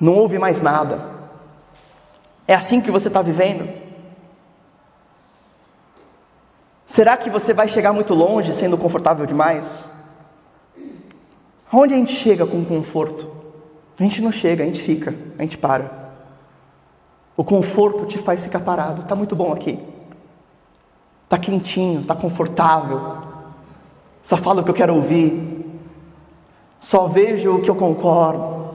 não 0.00 0.14
ouve 0.14 0.38
mais 0.38 0.62
nada. 0.62 1.10
É 2.48 2.54
assim 2.54 2.80
que 2.80 2.90
você 2.90 3.08
está 3.08 3.20
vivendo? 3.20 3.68
Será 6.86 7.16
que 7.16 7.28
você 7.28 7.52
vai 7.52 7.68
chegar 7.68 7.92
muito 7.92 8.14
longe 8.14 8.54
sendo 8.54 8.78
confortável 8.78 9.26
demais? 9.26 9.92
Onde 11.70 11.94
a 11.94 11.96
gente 11.98 12.12
chega 12.12 12.46
com 12.46 12.64
conforto? 12.64 13.39
A 14.00 14.02
gente 14.02 14.22
não 14.22 14.32
chega, 14.32 14.62
a 14.62 14.66
gente 14.66 14.80
fica, 14.80 15.14
a 15.38 15.42
gente 15.42 15.58
para. 15.58 15.90
O 17.36 17.44
conforto 17.44 18.06
te 18.06 18.16
faz 18.16 18.42
ficar 18.42 18.60
parado. 18.60 19.02
Está 19.02 19.14
muito 19.14 19.36
bom 19.36 19.52
aqui. 19.52 19.78
Está 21.24 21.36
quentinho, 21.36 22.00
está 22.00 22.14
confortável. 22.14 23.18
Só 24.22 24.38
falo 24.38 24.62
o 24.62 24.64
que 24.64 24.70
eu 24.70 24.74
quero 24.74 24.94
ouvir. 24.94 25.66
Só 26.80 27.08
vejo 27.08 27.56
o 27.56 27.60
que 27.60 27.68
eu 27.68 27.74
concordo. 27.74 28.70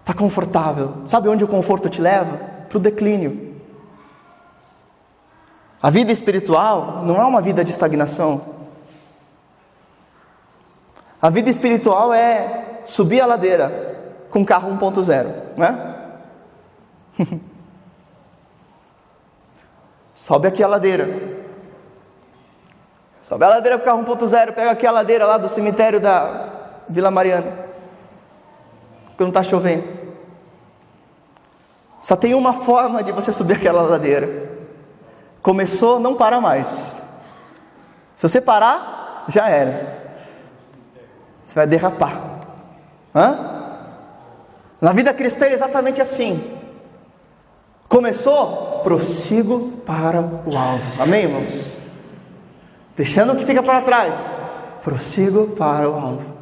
Está 0.00 0.12
confortável. 0.12 0.96
Sabe 1.06 1.30
onde 1.30 1.42
o 1.42 1.48
conforto 1.48 1.88
te 1.88 2.02
leva? 2.02 2.36
Para 2.68 2.76
o 2.76 2.80
declínio. 2.80 3.56
A 5.82 5.88
vida 5.88 6.12
espiritual 6.12 7.02
não 7.02 7.16
é 7.16 7.24
uma 7.24 7.40
vida 7.40 7.64
de 7.64 7.70
estagnação. 7.70 8.42
A 11.20 11.30
vida 11.30 11.48
espiritual 11.48 12.12
é 12.12 12.67
subir 12.88 13.20
a 13.20 13.26
ladeira 13.26 13.96
com 14.30 14.44
carro 14.44 14.70
1.0, 14.74 15.26
né? 15.58 15.94
Sobe 20.14 20.48
aqui 20.48 20.62
a 20.62 20.66
ladeira. 20.66 21.06
Sobe 23.20 23.44
a 23.44 23.48
ladeira 23.48 23.78
com 23.78 23.84
carro 23.84 24.02
1.0, 24.04 24.54
pega 24.54 24.70
aqui 24.70 24.86
a 24.86 24.90
ladeira 24.90 25.26
lá 25.26 25.36
do 25.36 25.50
cemitério 25.50 26.00
da 26.00 26.48
Vila 26.88 27.10
Mariana. 27.10 27.66
Quando 29.18 29.28
está 29.28 29.42
chovendo. 29.42 29.98
Só 32.00 32.16
tem 32.16 32.32
uma 32.32 32.54
forma 32.54 33.02
de 33.02 33.12
você 33.12 33.30
subir 33.32 33.56
aquela 33.56 33.82
ladeira. 33.82 34.48
Começou, 35.42 36.00
não 36.00 36.14
para 36.14 36.40
mais. 36.40 36.96
Se 38.16 38.26
você 38.26 38.40
parar, 38.40 39.24
já 39.28 39.46
era. 39.48 40.14
Você 41.42 41.54
vai 41.54 41.66
derrapar. 41.66 42.27
Hã? 43.14 43.58
Na 44.80 44.92
vida 44.92 45.12
cristã 45.12 45.46
é 45.46 45.52
exatamente 45.52 46.00
assim. 46.00 46.42
Começou, 47.88 48.80
prossigo 48.82 49.72
para 49.84 50.20
o 50.20 50.56
alvo. 50.56 51.02
Amém, 51.02 51.24
irmãos? 51.24 51.78
Deixando 52.96 53.32
o 53.32 53.36
que 53.36 53.44
fica 53.44 53.62
para 53.62 53.80
trás, 53.80 54.34
prossigo 54.82 55.48
para 55.48 55.88
o 55.88 55.94
alvo. 55.94 56.34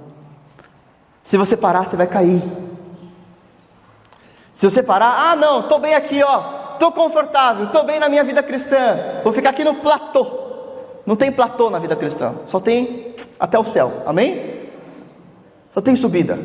Se 1.23 1.37
você 1.37 1.57
parar, 1.57 1.87
você 1.87 1.97
vai 1.97 2.07
cair. 2.07 2.43
Se 4.53 4.69
você 4.69 4.83
parar, 4.83 5.31
ah 5.31 5.37
não, 5.37 5.61
estou 5.61 5.79
bem 5.79 5.95
aqui, 5.95 6.23
ó, 6.23 6.73
estou 6.73 6.91
confortável, 6.91 7.67
estou 7.67 7.85
bem 7.85 8.01
na 8.01 8.09
minha 8.09 8.25
vida 8.25 8.43
cristã, 8.43 9.21
vou 9.23 9.33
ficar 9.33 9.51
aqui 9.51 9.63
no 9.63 9.75
platô. 9.77 10.47
Não 11.05 11.15
tem 11.15 11.31
platô 11.31 11.69
na 11.69 11.79
vida 11.79 11.95
cristã, 11.95 12.35
só 12.47 12.59
tem 12.59 13.15
até 13.39 13.59
o 13.59 13.65
céu, 13.65 14.03
amém? 14.07 14.56
Só 15.77 15.83
tem 15.83 15.95
subida. 15.95 16.39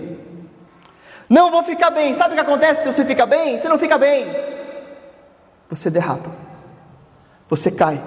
Não 1.30 1.50
vou 1.50 1.64
ficar 1.64 1.90
bem, 1.90 2.14
sabe 2.14 2.32
o 2.32 2.36
que 2.36 2.42
acontece 2.42 2.84
se 2.84 2.92
você 2.92 3.06
fica 3.06 3.26
bem? 3.26 3.58
Você 3.58 3.70
não 3.70 3.80
fica 3.80 3.98
bem, 3.98 4.26
você 5.70 5.90
derrapa, 5.90 6.30
você 7.48 7.72
cai. 7.72 8.04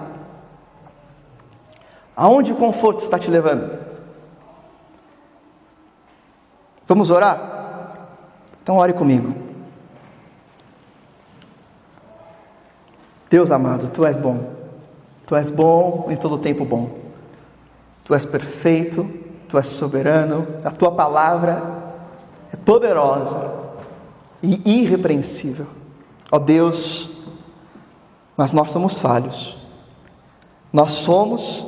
Aonde 2.14 2.52
o 2.52 2.56
conforto 2.56 3.00
está 3.00 3.18
te 3.18 3.30
levando? 3.30 3.78
Vamos 6.86 7.10
orar? 7.10 8.10
Então, 8.62 8.76
ore 8.76 8.92
comigo. 8.92 9.34
Deus 13.30 13.50
amado, 13.50 13.88
tu 13.88 14.04
és 14.04 14.14
bom. 14.14 14.52
Tu 15.26 15.34
és 15.34 15.48
bom 15.48 16.08
em 16.10 16.16
todo 16.16 16.36
tempo 16.36 16.66
bom. 16.66 16.98
Tu 18.04 18.14
és 18.14 18.26
perfeito, 18.26 19.23
tu 19.54 19.58
és 19.58 19.66
soberano. 19.68 20.46
A 20.64 20.70
tua 20.70 20.90
palavra 20.90 21.62
é 22.52 22.56
poderosa 22.56 23.52
e 24.42 24.80
irrepreensível. 24.80 25.66
Ó 26.30 26.38
Deus, 26.38 27.10
mas 28.36 28.52
nós 28.52 28.70
somos 28.70 28.98
falhos. 28.98 29.56
Nós 30.72 30.90
somos 30.90 31.64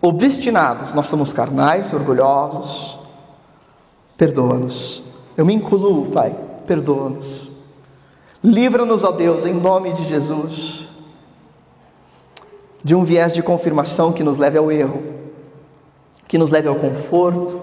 obstinados, 0.00 0.94
nós 0.94 1.08
somos 1.08 1.32
carnais, 1.32 1.92
orgulhosos. 1.92 2.98
Perdoa-nos. 4.16 5.02
Eu 5.36 5.44
me 5.44 5.52
incluo, 5.52 6.06
Pai, 6.10 6.34
perdoa-nos. 6.64 7.50
Livra-nos, 8.42 9.02
ó 9.02 9.10
Deus, 9.10 9.44
em 9.44 9.52
nome 9.52 9.92
de 9.92 10.04
Jesus, 10.04 10.88
de 12.84 12.94
um 12.94 13.02
viés 13.02 13.32
de 13.32 13.42
confirmação 13.42 14.12
que 14.12 14.22
nos 14.22 14.36
leve 14.36 14.56
ao 14.56 14.70
erro, 14.70 15.02
que 16.28 16.38
nos 16.38 16.50
leve 16.50 16.68
ao 16.68 16.74
conforto, 16.74 17.62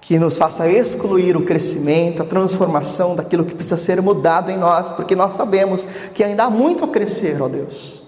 que 0.00 0.18
nos 0.18 0.36
faça 0.36 0.68
excluir 0.68 1.36
o 1.36 1.44
crescimento, 1.44 2.22
a 2.22 2.26
transformação 2.26 3.16
daquilo 3.16 3.44
que 3.44 3.54
precisa 3.54 3.78
ser 3.78 4.02
mudado 4.02 4.50
em 4.50 4.56
nós, 4.58 4.90
porque 4.90 5.16
nós 5.16 5.32
sabemos 5.32 5.86
que 6.12 6.22
ainda 6.22 6.44
há 6.44 6.50
muito 6.50 6.84
a 6.84 6.88
crescer, 6.88 7.40
ó 7.40 7.48
Deus. 7.48 8.02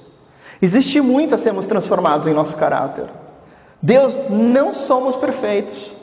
Existe 0.61 1.01
muito 1.01 1.35
a 1.35 1.39
sermos 1.39 1.65
transformados 1.65 2.29
em 2.29 2.35
nosso 2.35 2.57
caráter. 2.57 3.07
Deus, 3.81 4.19
não 4.29 4.75
somos 4.75 5.17
perfeitos, 5.17 5.97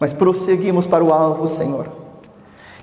mas 0.00 0.12
prosseguimos 0.12 0.86
para 0.86 1.04
o 1.04 1.12
alvo, 1.12 1.46
Senhor. 1.46 1.88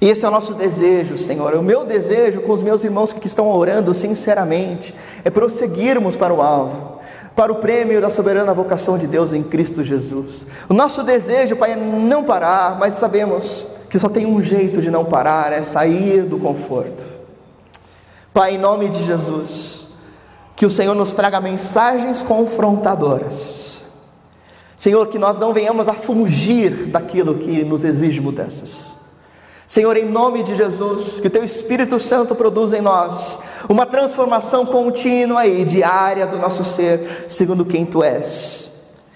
E 0.01 0.09
esse 0.09 0.25
é 0.25 0.27
o 0.27 0.31
nosso 0.31 0.53
desejo, 0.53 1.17
Senhor. 1.17 1.55
O 1.55 1.63
meu 1.63 1.85
desejo 1.85 2.41
com 2.41 2.51
os 2.51 2.61
meus 2.61 2.83
irmãos 2.83 3.13
que 3.13 3.27
estão 3.27 3.49
orando 3.49 3.93
sinceramente 3.93 4.93
é 5.23 5.29
prosseguirmos 5.29 6.15
para 6.15 6.33
o 6.33 6.41
alvo, 6.41 6.99
para 7.36 7.51
o 7.51 7.55
prêmio 7.55 8.01
da 8.01 8.09
soberana 8.09 8.53
vocação 8.53 8.97
de 8.97 9.07
Deus 9.07 9.33
em 9.33 9.43
Cristo 9.43 9.83
Jesus. 9.83 10.47
O 10.69 10.73
nosso 10.73 11.03
desejo, 11.03 11.55
Pai, 11.55 11.73
é 11.73 11.75
não 11.75 12.23
parar, 12.23 12.79
mas 12.79 12.93
sabemos 12.93 13.67
que 13.89 13.99
só 13.99 14.07
tem 14.07 14.25
um 14.25 14.41
jeito 14.41 14.81
de 14.81 14.89
não 14.89 15.03
parar, 15.03 15.51
é 15.51 15.61
sair 15.61 16.25
do 16.25 16.38
conforto. 16.38 17.03
Pai, 18.33 18.55
em 18.55 18.57
nome 18.57 18.89
de 18.89 19.03
Jesus, 19.03 19.88
que 20.55 20.65
o 20.65 20.69
Senhor 20.69 20.95
nos 20.95 21.13
traga 21.13 21.41
mensagens 21.41 22.21
confrontadoras. 22.21 23.83
Senhor, 24.77 25.07
que 25.07 25.17
nós 25.17 25.38
não 25.38 25.53
venhamos 25.53 25.88
a 25.88 25.93
fugir 25.93 26.89
daquilo 26.89 27.36
que 27.36 27.63
nos 27.63 27.83
exige 27.83 28.21
mudanças. 28.21 28.93
Senhor, 29.68 29.97
em 29.97 30.05
nome 30.05 30.43
de 30.43 30.55
Jesus, 30.55 31.20
que 31.20 31.30
Teu 31.30 31.43
Espírito 31.43 31.99
Santo 31.99 32.36
produza 32.36 32.78
em 32.78 32.82
nós 32.82 33.39
uma 33.68 33.86
transformação 33.86 34.66
contínua 34.66 35.45
e 35.47 35.66
diária 35.66 36.28
do 36.28 36.38
nosso 36.38 36.63
ser, 36.63 37.26
segundo 37.28 37.66
quem 37.66 37.86
Tu 37.86 38.03
és. 38.03 38.72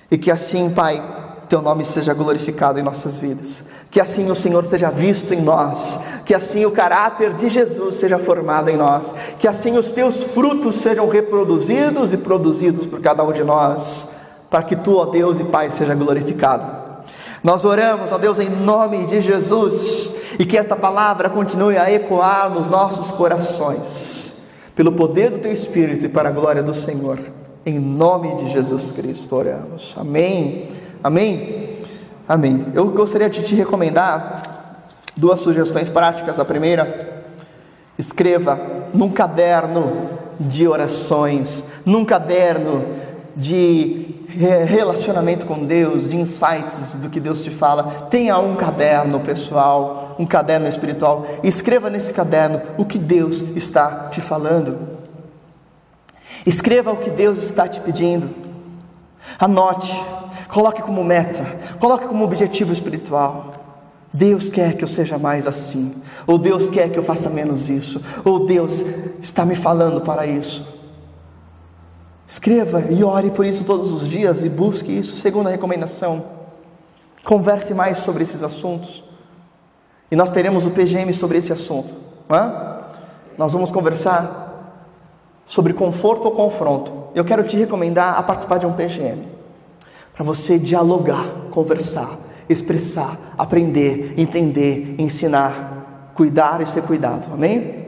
E 0.10 0.18
que 0.18 0.32
assim, 0.32 0.72
Pai, 0.72 1.04
Teu 1.48 1.62
nome 1.62 1.84
seja 1.84 2.14
glorificado 2.14 2.80
em 2.80 2.84
nossas 2.84 3.20
vidas. 3.20 3.64
Que 3.90 4.00
assim 4.00 4.30
o 4.30 4.36
Senhor 4.36 4.64
seja 4.66 4.92
visto 4.92 5.34
em 5.34 5.42
nós. 5.42 6.00
Que 6.24 6.36
assim 6.36 6.64
o 6.66 6.72
caráter 6.72 7.34
de 7.34 7.50
Jesus 7.50 7.96
seja 7.96 8.20
formado 8.20 8.70
em 8.70 8.78
nós. 8.78 9.16
Que 9.40 9.48
assim 9.48 9.76
os 9.76 9.92
Teus 9.92 10.26
frutos 10.26 10.76
sejam 10.76 11.10
reproduzidos 11.10 12.14
e 12.14 12.18
produzidos 12.18 12.86
por 12.86 13.02
cada 13.02 13.24
um 13.24 13.32
de 13.32 13.44
nós. 13.44 14.08
Para 14.48 14.62
que 14.62 14.76
Tu, 14.76 14.96
ó 14.96 15.06
Deus 15.06 15.40
e 15.40 15.44
Pai, 15.44 15.72
seja 15.72 15.96
glorificado. 15.96 16.79
Nós 17.44 17.64
oramos, 17.64 18.12
ó 18.12 18.18
Deus, 18.18 18.40
em 18.40 18.50
nome 18.50 19.06
de 19.06 19.22
Jesus 19.22 20.14
e 20.38 20.46
que 20.46 20.58
esta 20.58 20.76
palavra 20.76 21.30
continue 21.30 21.78
a 21.78 21.92
ecoar 21.92 22.50
nos 22.50 22.68
nossos 22.68 23.12
corações, 23.12 24.34
pelo 24.76 24.92
poder 24.92 25.32
do 25.32 25.40
Teu 25.40 25.52
Espírito 25.52 26.06
e 26.06 26.10
para 26.10 26.30
a 26.30 26.32
glória 26.32 26.62
do 26.62 26.74
Senhor. 26.74 27.20
Em 27.66 27.80
nome 27.80 28.36
de 28.36 28.50
Jesus 28.50 28.92
Cristo 28.92 29.36
oramos. 29.36 29.96
Amém. 29.98 30.68
Amém. 31.04 31.70
Amém. 32.28 32.68
Eu 32.74 32.90
gostaria 32.90 33.30
de 33.30 33.42
te 33.42 33.56
recomendar 33.56 34.88
duas 35.16 35.40
sugestões 35.40 35.90
práticas. 35.90 36.40
A 36.40 36.46
primeira, 36.46 37.24
escreva 37.98 38.60
num 38.94 39.10
caderno 39.10 40.10
de 40.40 40.68
orações, 40.68 41.64
num 41.86 42.06
caderno 42.06 42.86
de 43.36 44.19
relacionamento 44.30 45.46
com 45.46 45.66
Deus, 45.66 46.10
de 46.10 46.16
insights 46.16 46.96
do 46.96 47.10
que 47.10 47.20
Deus 47.20 47.42
te 47.42 47.50
fala. 47.50 48.08
Tenha 48.10 48.38
um 48.38 48.56
caderno 48.56 49.20
pessoal, 49.20 50.16
um 50.20 50.26
caderno 50.26 50.68
espiritual. 50.68 51.26
Escreva 51.44 51.90
nesse 51.90 52.14
caderno 52.14 52.62
o 52.78 52.86
que 52.86 52.98
Deus 52.98 53.42
está 53.56 54.10
te 54.10 54.22
falando. 54.22 54.78
Escreva 56.46 56.92
o 56.92 56.98
que 56.98 57.10
Deus 57.10 57.44
está 57.44 57.68
te 57.68 57.80
pedindo. 57.82 58.30
Anote, 59.38 59.94
coloque 60.48 60.82
como 60.82 61.04
meta, 61.04 61.46
coloque 61.80 62.08
como 62.08 62.24
objetivo 62.24 62.72
espiritual. 62.72 63.54
Deus 64.12 64.50
quer 64.50 64.76
que 64.76 64.84
eu 64.84 64.88
seja 64.88 65.20
mais 65.20 65.46
assim, 65.46 65.94
ou 66.26 66.38
Deus 66.38 66.68
quer 66.68 66.90
que 66.90 66.98
eu 66.98 67.04
faça 67.04 67.30
menos 67.30 67.70
isso, 67.70 68.02
ou 68.26 68.48
Deus 68.48 68.84
está 69.22 69.46
me 69.46 69.56
falando 69.56 70.02
para 70.02 70.26
isso. 70.26 70.79
Escreva 72.30 72.86
e 72.92 73.04
ore 73.04 73.32
por 73.32 73.44
isso 73.44 73.66
todos 73.66 73.92
os 73.92 74.08
dias 74.08 74.44
e 74.44 74.50
busque 74.50 74.96
isso. 74.96 75.16
Segunda 75.16 75.50
recomendação: 75.50 76.24
converse 77.26 77.74
mais 77.74 77.98
sobre 77.98 78.22
esses 78.22 78.44
assuntos. 78.44 79.04
E 80.12 80.16
nós 80.16 80.30
teremos 80.30 80.68
o 80.68 80.70
PGM 80.70 81.12
sobre 81.12 81.40
esse 81.40 81.52
assunto. 81.52 81.96
É? 82.30 82.86
Nós 83.36 83.54
vamos 83.54 83.72
conversar 83.72 84.86
sobre 85.44 85.74
conforto 85.74 86.26
ou 86.26 86.32
confronto. 86.32 87.10
Eu 87.16 87.26
quero 87.26 87.44
te 87.44 87.58
recomendar 87.58 88.20
a 88.20 88.22
participar 88.22 88.60
de 88.60 88.68
um 88.68 88.74
PGM 88.74 89.28
para 90.14 90.24
você 90.24 90.60
dialogar, 90.60 91.26
conversar, 91.50 92.16
expressar, 92.48 93.18
aprender, 93.40 94.14
entender, 94.18 94.94
ensinar, 95.00 96.12
cuidar 96.14 96.62
e 96.62 96.68
ser 96.68 96.84
cuidado. 96.84 97.34
Amém? 97.34 97.79